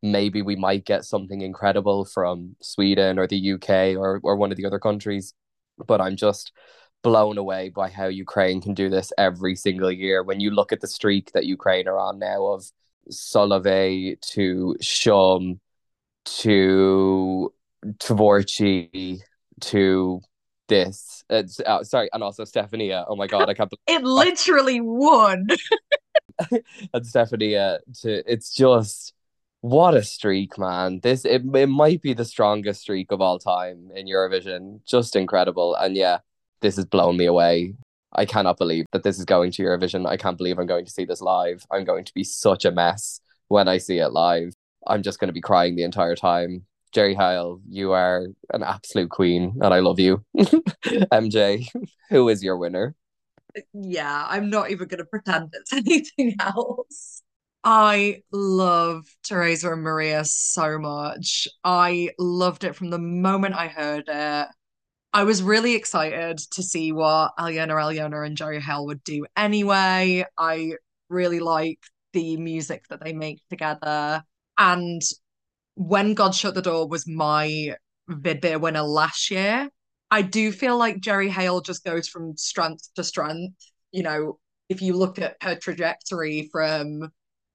[0.00, 4.56] Maybe we might get something incredible from Sweden or the UK or, or one of
[4.56, 5.34] the other countries,
[5.86, 6.52] but I'm just
[7.02, 10.22] blown away by how Ukraine can do this every single year.
[10.22, 12.70] When you look at the streak that Ukraine are on now of
[13.10, 15.60] Solovey to Shum
[16.24, 17.52] to
[17.84, 19.20] Tvorchi
[19.60, 20.20] to
[20.68, 21.24] this.
[21.30, 23.04] It's, uh, sorry, and also Stefania.
[23.08, 25.48] Oh my god, I can't It literally won.
[26.50, 29.14] and Stefania to it's just
[29.60, 31.00] what a streak, man.
[31.02, 34.80] This it, it might be the strongest streak of all time in Eurovision.
[34.86, 35.74] Just incredible.
[35.74, 36.18] And yeah,
[36.60, 37.74] this has blown me away.
[38.12, 40.06] I cannot believe that this is going to Eurovision.
[40.06, 41.64] I can't believe I'm going to see this live.
[41.70, 44.54] I'm going to be such a mess when I see it live.
[44.86, 46.64] I'm just going to be crying the entire time.
[46.92, 50.24] Jerry Heil, you are an absolute queen and I love you.
[50.36, 51.66] MJ,
[52.08, 52.94] who is your winner?
[53.72, 57.22] yeah, I'm not even going to pretend it's anything else.
[57.64, 61.48] I love Teresa and Maria so much.
[61.64, 64.48] I loved it from the moment I heard it.
[65.12, 70.24] I was really excited to see what Alyona Alyona and Jerry Heil would do anyway.
[70.36, 70.74] I
[71.08, 71.78] really like
[72.12, 74.22] the music that they make together.
[74.58, 75.00] And
[75.76, 77.74] when God Shut the Door was my
[78.10, 79.68] Vidbir winner last year,
[80.10, 83.56] I do feel like Jerry Heil just goes from strength to strength.
[83.92, 87.10] You know, if you look at her trajectory from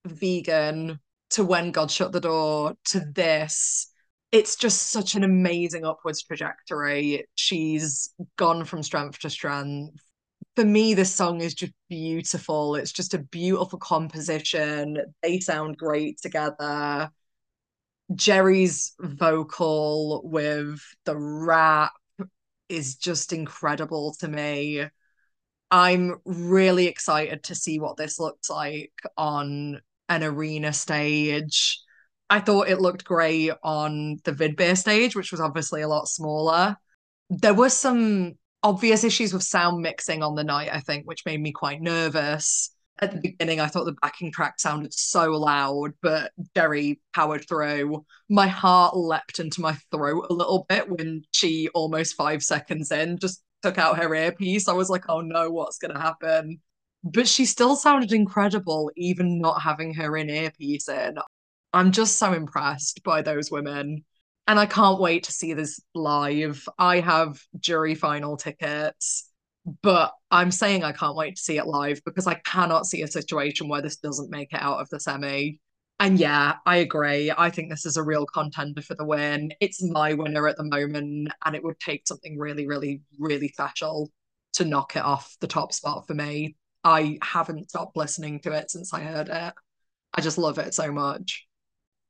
[0.06, 1.00] vegan
[1.32, 3.93] to when God shut the door to this,
[4.34, 7.24] it's just such an amazing upwards trajectory.
[7.36, 10.02] She's gone from strength to strength.
[10.56, 12.76] For me, this song is just beautiful.
[12.76, 14.98] It's just a beautiful composition.
[15.22, 17.12] They sound great together.
[18.16, 21.94] Jerry's vocal with the rap
[22.70, 24.84] is just incredible to me.
[25.70, 29.80] I'm really excited to see what this looks like on
[30.10, 31.80] an arena stage.
[32.34, 36.76] I thought it looked great on the Vidbir stage, which was obviously a lot smaller.
[37.30, 41.40] There were some obvious issues with sound mixing on the night, I think, which made
[41.40, 42.72] me quite nervous.
[43.00, 48.04] At the beginning, I thought the backing track sounded so loud, but Jerry powered through.
[48.30, 53.20] My heart leapt into my throat a little bit when she, almost five seconds in,
[53.20, 54.68] just took out her earpiece.
[54.68, 56.62] I was like, oh no, what's going to happen?
[57.04, 61.18] But she still sounded incredible, even not having her in earpiece in.
[61.74, 64.06] I'm just so impressed by those women.
[64.48, 66.68] And I can't wait to see this live.
[66.78, 69.30] I have jury final tickets,
[69.82, 73.08] but I'm saying I can't wait to see it live because I cannot see a
[73.08, 75.60] situation where this doesn't make it out of the semi.
[76.00, 77.32] And yeah, I agree.
[77.36, 79.54] I think this is a real contender for the win.
[79.62, 84.12] It's my winner at the moment, and it would take something really, really, really special
[84.54, 86.58] to knock it off the top spot for me.
[86.84, 89.54] I haven't stopped listening to it since I heard it.
[90.14, 91.48] I just love it so much.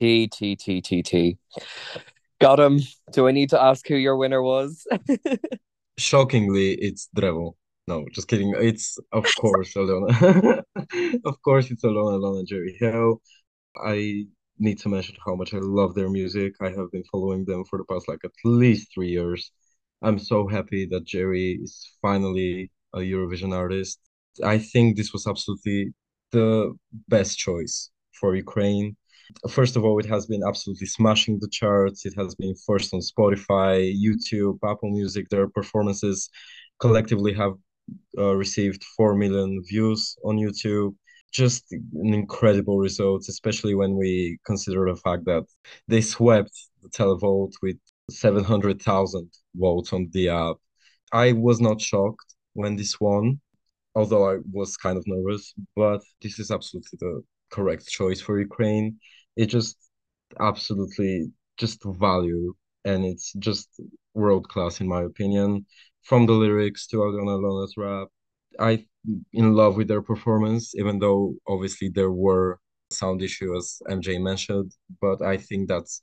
[0.04, 1.38] T T T T T.
[2.42, 2.82] Gottem.
[3.14, 4.86] Do I need to ask who your winner was?
[5.98, 7.54] Shockingly, it's Drevo.
[7.88, 8.54] No, just kidding.
[8.58, 10.62] It's of course Alyona.
[11.26, 13.22] Of course, it's Alyona Alyona Jerry Heil.
[13.82, 14.26] I
[14.60, 16.56] need to mention how much I love their music.
[16.60, 19.54] I have been following them for the past like at least three years.
[20.02, 24.00] I'm so happy that Jerry is finally a Eurovision artist.
[24.44, 25.94] I think this was absolutely
[26.34, 26.78] the
[27.08, 27.90] best choice
[28.20, 28.98] for Ukraine.
[29.50, 32.06] First of all, it has been absolutely smashing the charts.
[32.06, 35.30] It has been first on Spotify, YouTube, Apple Music.
[35.30, 36.30] Their performances
[36.80, 37.54] collectively have
[38.18, 40.96] uh, received 4 million views on YouTube.
[41.32, 45.44] Just an incredible result, especially when we consider the fact that
[45.88, 47.78] they swept the televote with
[48.10, 50.58] 700,000 votes on the app.
[51.12, 53.40] I was not shocked when this won,
[53.96, 59.00] although I was kind of nervous, but this is absolutely the correct choice for Ukraine.
[59.36, 59.78] It just
[60.40, 62.54] absolutely just value
[62.86, 63.70] and it's just
[64.14, 65.66] world class in my opinion.
[66.04, 68.10] From the lyrics to Alyona Alyona's rap,
[68.60, 68.86] I
[69.34, 72.60] in love with their performance, even though obviously there were
[72.92, 74.72] sound issues as MJ mentioned,
[75.02, 76.02] but I think that's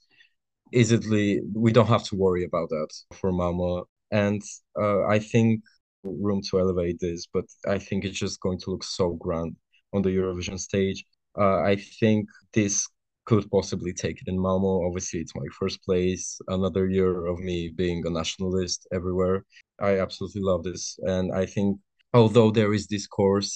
[0.72, 3.82] easily we don't have to worry about that for Mama.
[4.10, 4.42] And
[4.80, 5.62] uh, I think
[6.02, 9.56] room to elevate this, but I think it's just going to look so grand
[9.92, 11.04] on the Eurovision stage.
[11.38, 12.88] Uh, I think this
[13.30, 14.84] could possibly take it in Malmo.
[14.88, 16.24] Obviously, it's my first place.
[16.48, 19.44] Another year of me being a nationalist everywhere.
[19.80, 20.82] I absolutely love this,
[21.14, 21.78] and I think
[22.12, 23.50] although there is discourse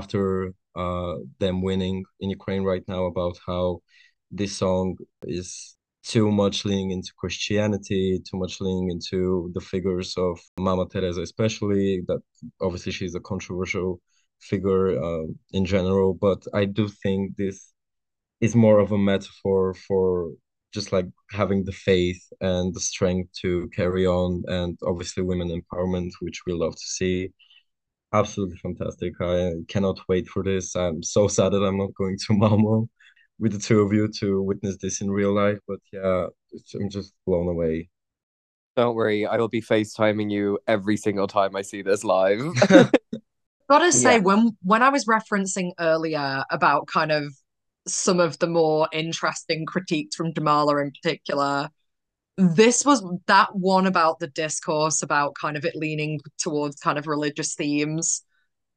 [0.00, 0.24] after
[0.82, 3.64] uh, them winning in Ukraine right now about how
[4.40, 4.96] this song
[5.38, 5.76] is
[6.14, 10.34] too much leaning into Christianity, too much leaning into the figures of
[10.68, 12.22] Mama Teresa, especially that
[12.62, 14.00] obviously she's a controversial
[14.50, 15.26] figure uh,
[15.58, 16.14] in general.
[16.14, 17.58] But I do think this
[18.40, 20.30] is more of a metaphor for
[20.72, 26.10] just like having the faith and the strength to carry on, and obviously women empowerment,
[26.20, 27.30] which we love to see.
[28.12, 29.14] Absolutely fantastic.
[29.20, 30.74] I cannot wait for this.
[30.76, 32.88] I'm so sad that I'm not going to Malmo
[33.38, 35.58] with the two of you to witness this in real life.
[35.68, 37.88] But yeah, it's, I'm just blown away.
[38.76, 42.40] Don't worry, I will be FaceTiming you every single time I see this live.
[43.70, 44.18] Gotta say, Yeah.
[44.18, 47.34] when when I was referencing earlier about kind of
[47.88, 51.68] some of the more interesting critiques from Jamala in particular,
[52.36, 57.06] this was that one about the discourse about kind of it leaning towards kind of
[57.06, 58.22] religious themes.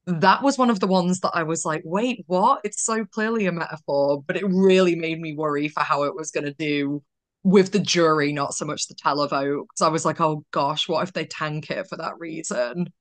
[0.07, 2.62] That was one of the ones that I was like, wait, what?
[2.64, 6.32] It's so clearly a metaphor, but it really made me worry for how it was
[6.32, 7.03] going to do
[7.43, 9.64] with the jury, not so much the televote.
[9.64, 12.91] Because I was like, oh gosh, what if they tank it for that reason?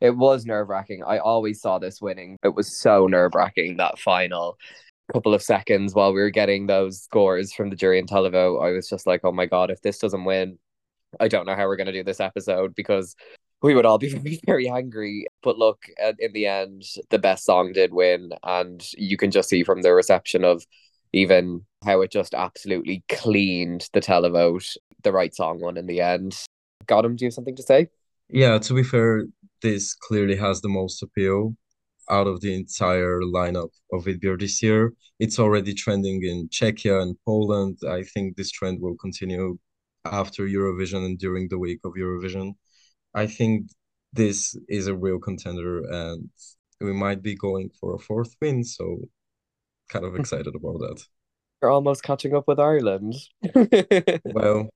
[0.00, 1.02] It was nerve wracking.
[1.04, 2.36] I always saw this winning.
[2.44, 4.58] It was so nerve wracking that final
[5.12, 8.62] couple of seconds while we were getting those scores from the jury and televote.
[8.62, 10.58] I was just like, oh my God, if this doesn't win,
[11.18, 13.16] I don't know how we're going to do this episode because
[13.62, 15.26] we would all be very, very angry.
[15.42, 15.86] But look,
[16.18, 18.30] in the end, the best song did win.
[18.42, 20.66] And you can just see from the reception of
[21.12, 24.76] even how it just absolutely cleaned the televote.
[25.02, 26.38] The right song won in the end.
[26.86, 27.16] Gottem.
[27.16, 27.88] Do you have something to say?
[28.28, 29.24] Yeah, to be fair,
[29.62, 31.56] this clearly has the most appeal
[32.10, 34.92] out of the entire lineup of Vidbir this year.
[35.18, 37.78] It's already trending in Czechia and Poland.
[37.88, 39.58] I think this trend will continue
[40.04, 42.54] after Eurovision and during the week of Eurovision.
[43.14, 43.70] I think
[44.12, 46.30] this is a real contender and
[46.80, 48.98] we might be going for a fourth win, so
[49.88, 50.20] kind of hmm.
[50.20, 51.02] excited about that.
[51.60, 53.14] We're almost catching up with Ireland.
[54.24, 54.68] Well,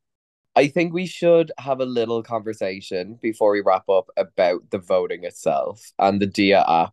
[0.54, 5.24] I think we should have a little conversation before we wrap up about the voting
[5.24, 6.92] itself and the Dia app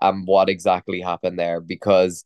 [0.00, 2.24] and what exactly happened there because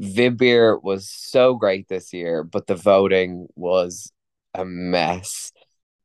[0.00, 4.12] Vidbir was so great this year, but the voting was
[4.54, 5.52] a mess.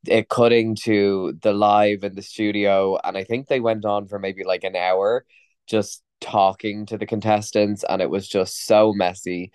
[0.08, 4.20] It cutting to the live in the studio, and I think they went on for
[4.20, 5.26] maybe like an hour
[5.68, 9.51] just talking to the contestants, and it was just so messy.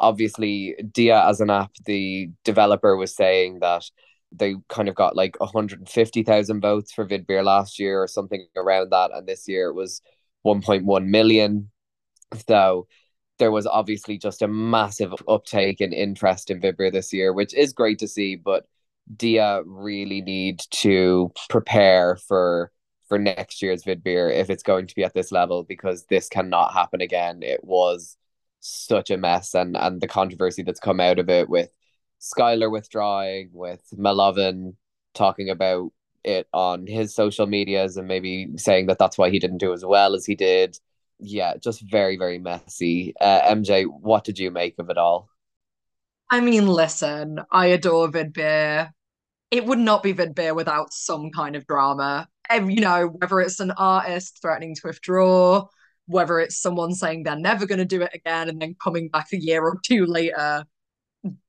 [0.00, 3.84] Obviously, Dia as an app, the developer was saying that
[4.30, 9.10] they kind of got like 150,000 votes for Vidbir last year or something around that,
[9.12, 10.00] and this year it was
[10.46, 11.70] 1.1 million.
[12.48, 12.86] So
[13.38, 17.72] there was obviously just a massive uptake in interest in Vidbir this year, which is
[17.72, 18.66] great to see, but
[19.16, 22.72] Dia really need to prepare for
[23.08, 26.74] for next year's Vidbir if it's going to be at this level because this cannot
[26.74, 27.42] happen again.
[27.42, 28.16] It was
[28.60, 31.70] such a mess and and the controversy that's come out of it with
[32.20, 34.74] Skylar withdrawing, with Melovin
[35.14, 35.92] talking about
[36.28, 39.84] it on his social medias and maybe saying that that's why he didn't do as
[39.84, 40.78] well as he did.
[41.18, 43.14] Yeah, just very, very messy.
[43.20, 45.28] Uh, MJ, what did you make of it all?
[46.30, 48.90] I mean, listen, I adore Vidbir.
[49.50, 52.28] It would not be Vidbir without some kind of drama.
[52.52, 55.66] You know, whether it's an artist threatening to withdraw,
[56.06, 59.28] whether it's someone saying they're never going to do it again and then coming back
[59.32, 60.64] a year or two later.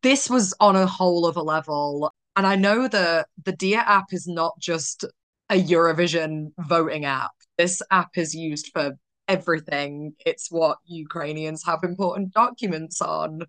[0.02, 2.14] This was on a whole other level.
[2.40, 5.04] And I know that the Dia app is not just
[5.50, 7.32] a Eurovision voting app.
[7.58, 8.94] This app is used for
[9.28, 10.14] everything.
[10.26, 13.42] It's what Ukrainians have important documents on.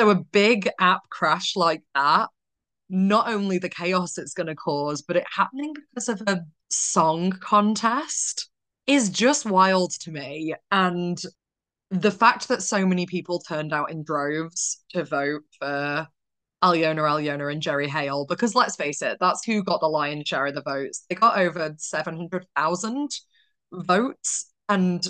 [0.00, 2.30] So a big app crash like that,
[2.88, 6.40] not only the chaos it's going to cause, but it happening because of a
[6.70, 8.48] song contest
[8.86, 10.54] is just wild to me.
[10.70, 11.20] And
[11.90, 16.08] the fact that so many people turned out in droves to vote for
[16.62, 20.46] Alyona Alyona and Jerry Heil, because let's face it, that's who got the lion's share
[20.46, 21.04] of the votes.
[21.08, 23.10] They got over 700,000
[23.72, 24.52] votes.
[24.68, 25.06] And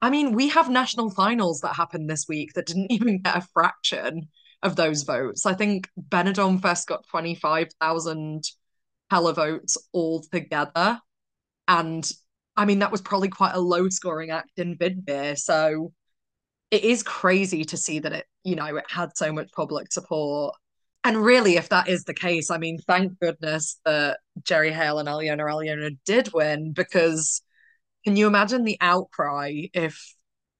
[0.00, 3.46] I mean, we have national finals that happened this week that didn't even get a
[3.52, 4.28] fraction
[4.62, 5.46] of those votes.
[5.46, 8.42] I think Benidorm Fest got 25,000
[9.12, 11.00] televotes altogether.
[11.68, 12.10] And
[12.56, 15.38] I mean, that was probably quite a low scoring act in Vidbir.
[15.38, 15.92] So
[16.70, 20.54] it is crazy to see that it, you know, it had so much public support.
[21.04, 25.08] And really, if that is the case, I mean, thank goodness that Jerry Heil and
[25.08, 27.42] Alyona Alyona did win because
[28.04, 30.14] can you imagine the outcry if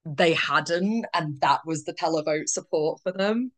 [0.05, 3.51] they hadn't and that was the televote support for them?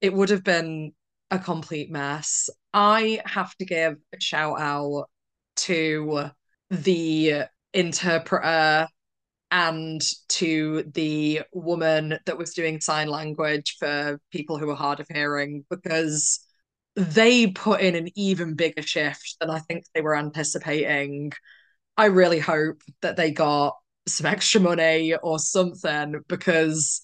[0.00, 0.92] It would have been
[1.30, 2.48] a complete mess.
[2.72, 5.08] I have to give a shout out
[5.56, 6.30] to
[6.70, 8.88] the interpreter
[9.50, 15.06] and to the woman that was doing sign language for people who are hard of
[15.08, 16.40] hearing because
[16.96, 21.32] they put in an even bigger shift than I think they were anticipating.
[21.96, 23.76] I really hope that they got
[24.06, 27.02] some extra money or something because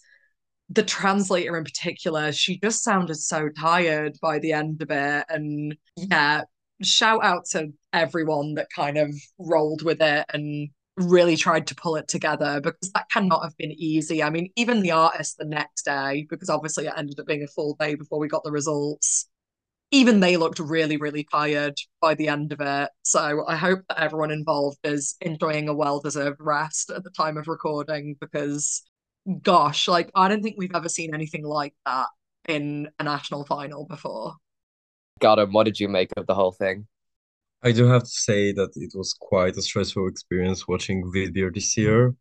[0.69, 5.27] the translator in particular, she just sounded so tired by the end of it.
[5.29, 6.43] And yeah,
[6.83, 10.71] shout out to everyone that kind of rolled with it and
[11.01, 14.23] really tried to pull it together because that cannot have been easy.
[14.23, 17.49] I mean, even the artist the next day, because obviously it ended up being a
[17.49, 19.29] full day before we got the results,
[19.91, 22.91] even they looked really, really tired by the end of it.
[23.03, 27.37] So I hope that everyone involved is enjoying a well deserved rest at the time
[27.37, 28.83] of recording because,
[29.43, 32.07] gosh, like I don't think we've ever seen anything like that
[32.49, 34.35] in a national final before.
[35.21, 35.53] Gottem.
[35.53, 36.87] What did you make of the whole thing?
[37.63, 41.77] I do have to say that it was quite a stressful experience watching Vidbir this
[41.77, 42.15] year.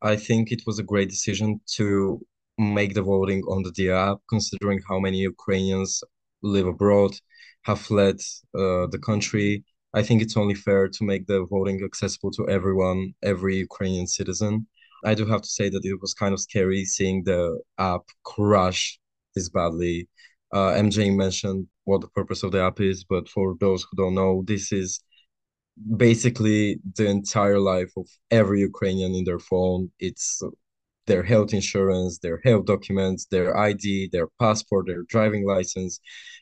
[0.00, 2.20] I think it was a great decision to
[2.58, 6.02] make the voting on the Dia app, considering how many Ukrainians
[6.42, 7.12] live abroad,
[7.64, 8.16] have fled
[8.54, 9.64] uh, the country.
[9.92, 14.66] I think it's only fair to make the voting accessible to everyone, every Ukrainian citizen.
[15.04, 18.98] I do have to say that it was kind of scary seeing the app crash
[19.34, 20.08] this badly.
[20.52, 24.14] Uh, MJ mentioned what the purpose of the app is, but for those who don't
[24.14, 25.00] know, this is
[25.96, 29.90] basically the entire life of every Ukrainian in their phone.
[29.98, 30.48] It's uh,
[31.06, 36.00] their health insurance, their health documents, their ID, their passport, their driving license.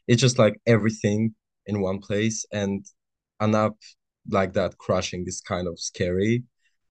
[0.08, 1.34] It's just like everything
[1.66, 2.46] in one place.
[2.52, 2.84] And
[3.40, 3.76] an app
[4.30, 6.44] like that crashing is kind of scary.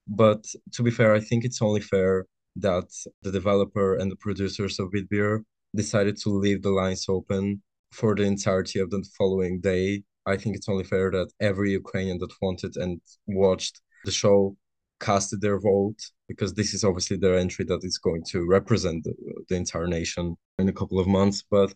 [0.07, 2.25] But to be fair, I think it's only fair
[2.57, 2.89] that
[3.23, 5.43] the developer and the producers of Vidbir
[5.75, 7.63] decided to leave the lines open
[7.93, 10.03] for the entirety of the following day.
[10.25, 14.55] I think it's only fair that every Ukrainian that wanted and watched the show
[14.99, 19.13] casted their vote because this is obviously their entry that is going to represent the,
[19.49, 21.43] the entire nation in a couple of months.
[21.49, 21.73] But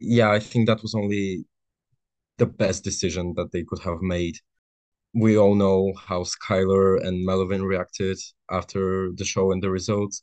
[0.00, 1.46] yeah, I think that was only
[2.38, 4.36] the best decision that they could have made.
[5.14, 8.18] We all know how Skylar and Melovin reacted
[8.50, 10.22] after the show and the results.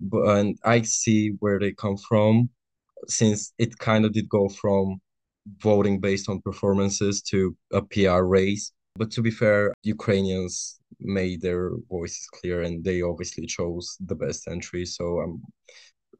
[0.00, 2.50] but and I see where they come from,
[3.08, 5.00] since it kind of did go from
[5.58, 8.72] voting based on performances to a PR race.
[8.96, 14.46] But to be fair, Ukrainians made their voices clear and they obviously chose the best
[14.48, 14.84] entry.
[14.84, 15.42] So I'm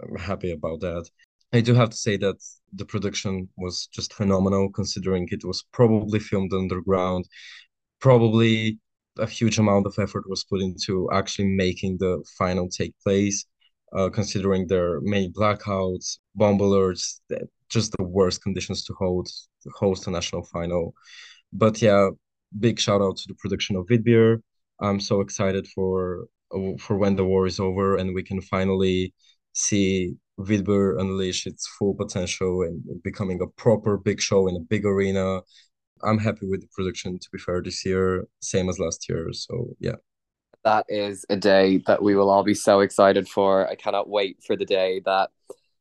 [0.02, 1.08] I'm happy about that.
[1.52, 2.36] I do have to say that
[2.72, 7.28] the production was just phenomenal considering it was probably filmed underground.
[8.00, 8.78] Probably
[9.18, 13.44] a huge amount of effort was put into actually making the final take place,
[13.96, 17.20] uh, considering there are many blackouts, bomb alerts,
[17.68, 19.28] just the worst conditions to hold
[19.74, 20.94] host a national final.
[21.52, 22.10] But yeah,
[22.58, 24.42] big shout out to the production of Vidbir.
[24.80, 26.26] I'm so excited for
[26.78, 29.14] for when the war is over and we can finally
[29.54, 34.84] see Vidbir unleash its full potential and becoming a proper big show in a big
[34.84, 35.40] arena.
[36.02, 39.28] I'm happy with the production, to be fair, this year, same as last year.
[39.32, 39.96] So yeah.
[40.64, 43.68] That is a day that we will all be so excited for.
[43.68, 45.30] I cannot wait for the day that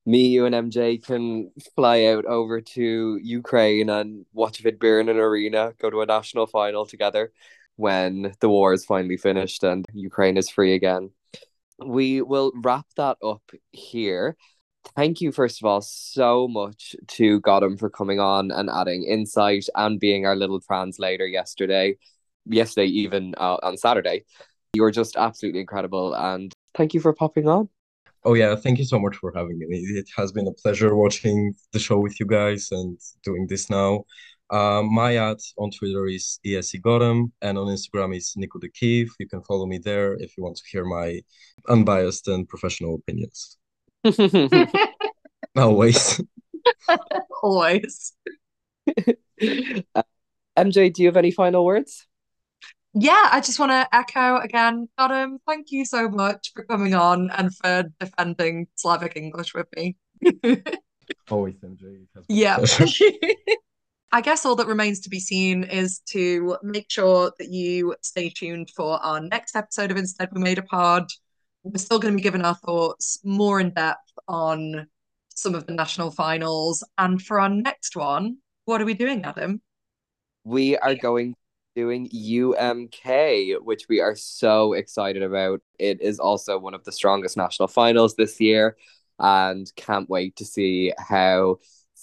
[0.06, 5.18] me, you, and MJ can fly out over to Ukraine and watch Vidbir in an
[5.18, 7.32] arena, go to a national final together
[7.76, 11.12] when the war is finally finished and Ukraine is free again.
[11.84, 14.36] We will wrap that up here.
[14.96, 19.66] Thank you, first of all, so much to Gottem for coming on and adding insight
[19.76, 21.98] and being our little translator yesterday.
[22.46, 24.26] Yesterday, even uh, on Saturday.
[24.74, 26.14] You were just absolutely incredible.
[26.14, 27.70] And thank you for popping on.
[28.24, 29.78] Oh yeah, thank you so much for having me.
[29.78, 34.06] It has been a pleasure watching the show with you guys and doing this now.
[34.52, 39.10] Um, my ad on Twitter is ESC Gottem and on Instagram is Nico the Kiev.
[39.18, 41.22] You can follow me there if you want to hear my
[41.70, 43.58] unbiased and professional opinions.
[45.56, 46.22] Always.
[47.44, 48.14] Always.
[49.96, 50.04] Uh,
[50.56, 52.06] MJ, do you have any final words?
[52.94, 57.30] Yeah, I just want to echo again, Adam, thank you so much for coming on
[57.32, 59.96] and for defending Slavic English with me.
[61.30, 61.84] Always, MJ.
[61.84, 63.56] It has been a Yeah.
[64.14, 68.30] I guess all that remains to be seen is to make sure that you stay
[68.30, 71.08] tuned for our next episode of Instead We Made a Pod.
[71.64, 74.88] We're still going to be giving our thoughts more in depth on
[75.34, 76.84] some of the national finals.
[76.98, 79.62] And for our next one, what are we doing, Adam?
[80.44, 81.36] We are going
[81.76, 85.62] doing UMK, which we are so excited about.
[85.80, 88.76] It is also one of the strongest national finals this year,
[89.20, 91.58] and can't wait to see how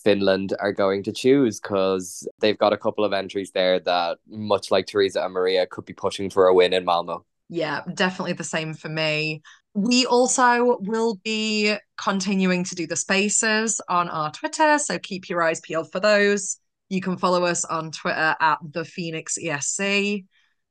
[0.05, 4.71] Finland are going to choose because they've got a couple of entries there that, much
[4.71, 7.25] like Teresa and Maria, could be pushing for a win in Malmo.
[7.49, 9.43] Yeah, definitely the same for me.
[9.75, 15.43] We also will be continuing to do the spaces on our Twitter, so keep your
[15.43, 16.59] eyes peeled for those.
[16.89, 20.25] You can follow us on Twitter at the Phoenix ESC.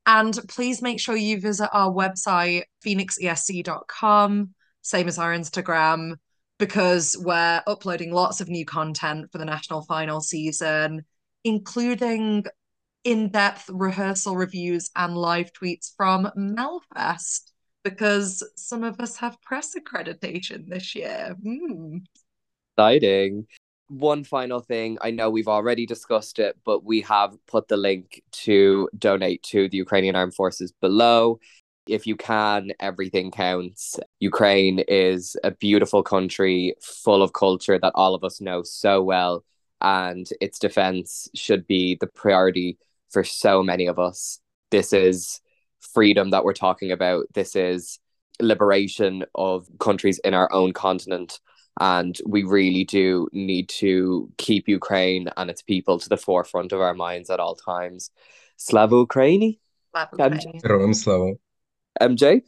[0.06, 6.16] And please make sure you visit our website, phoenixesc.com, same as our Instagram,
[6.60, 11.04] because we're uploading lots of new content for the national final season,
[11.44, 12.46] including
[13.04, 17.52] in-depth rehearsal reviews and live tweets from Melfest
[17.84, 21.36] because some of us have press accreditation this year.
[21.42, 22.00] Hmm.
[22.78, 23.48] Exciting.
[23.90, 28.22] One final thing, I know we've already discussed it, but we have put the link
[28.44, 31.40] to donate to the Ukrainian Armed Forces below.
[31.88, 33.98] If you can, everything counts.
[34.20, 39.46] Ukraine is a beautiful country full of culture that all of us know so well,
[39.80, 42.78] and its defense should be the priority
[43.10, 44.42] for so many of us.
[44.70, 45.40] This is
[45.80, 47.28] freedom that we're talking about.
[47.34, 48.00] This is
[48.42, 51.40] liberation of countries in our own continent.
[51.80, 56.82] And we really do need to keep Ukraine and its people to the forefront of
[56.82, 58.10] our minds at all times.
[58.56, 59.60] Slava Ukraini?
[59.96, 61.38] Slavo.
[62.00, 62.42] Um, MJ?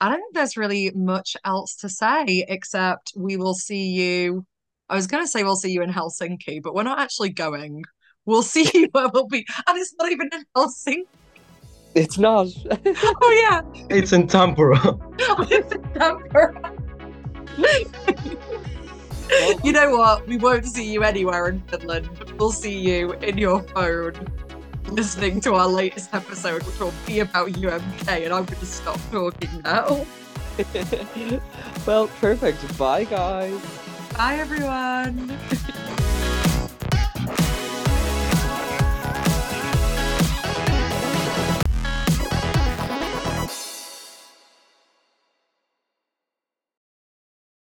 [0.00, 4.44] I don't think there's really much else to say except we will see you.
[4.88, 7.84] I was going to say we'll see you in Helsinki, but we're not actually going.
[8.24, 9.46] We'll see you where we'll be.
[9.68, 11.04] And it's not even in Helsinki.
[11.94, 12.48] It's not.
[12.86, 13.62] oh, yeah.
[13.90, 14.74] It's in Tampere.
[15.50, 16.78] it's in Tampere.
[19.64, 20.26] you know what?
[20.26, 22.08] We won't see you anywhere in Finland.
[22.38, 24.14] We'll see you in your phone
[24.90, 28.24] listening to our latest episode, which will be about UMK.
[28.24, 30.06] And I'm going to stop talking now.
[31.86, 32.78] well, perfect.
[32.78, 33.60] Bye, guys.
[34.16, 35.38] Bye, everyone.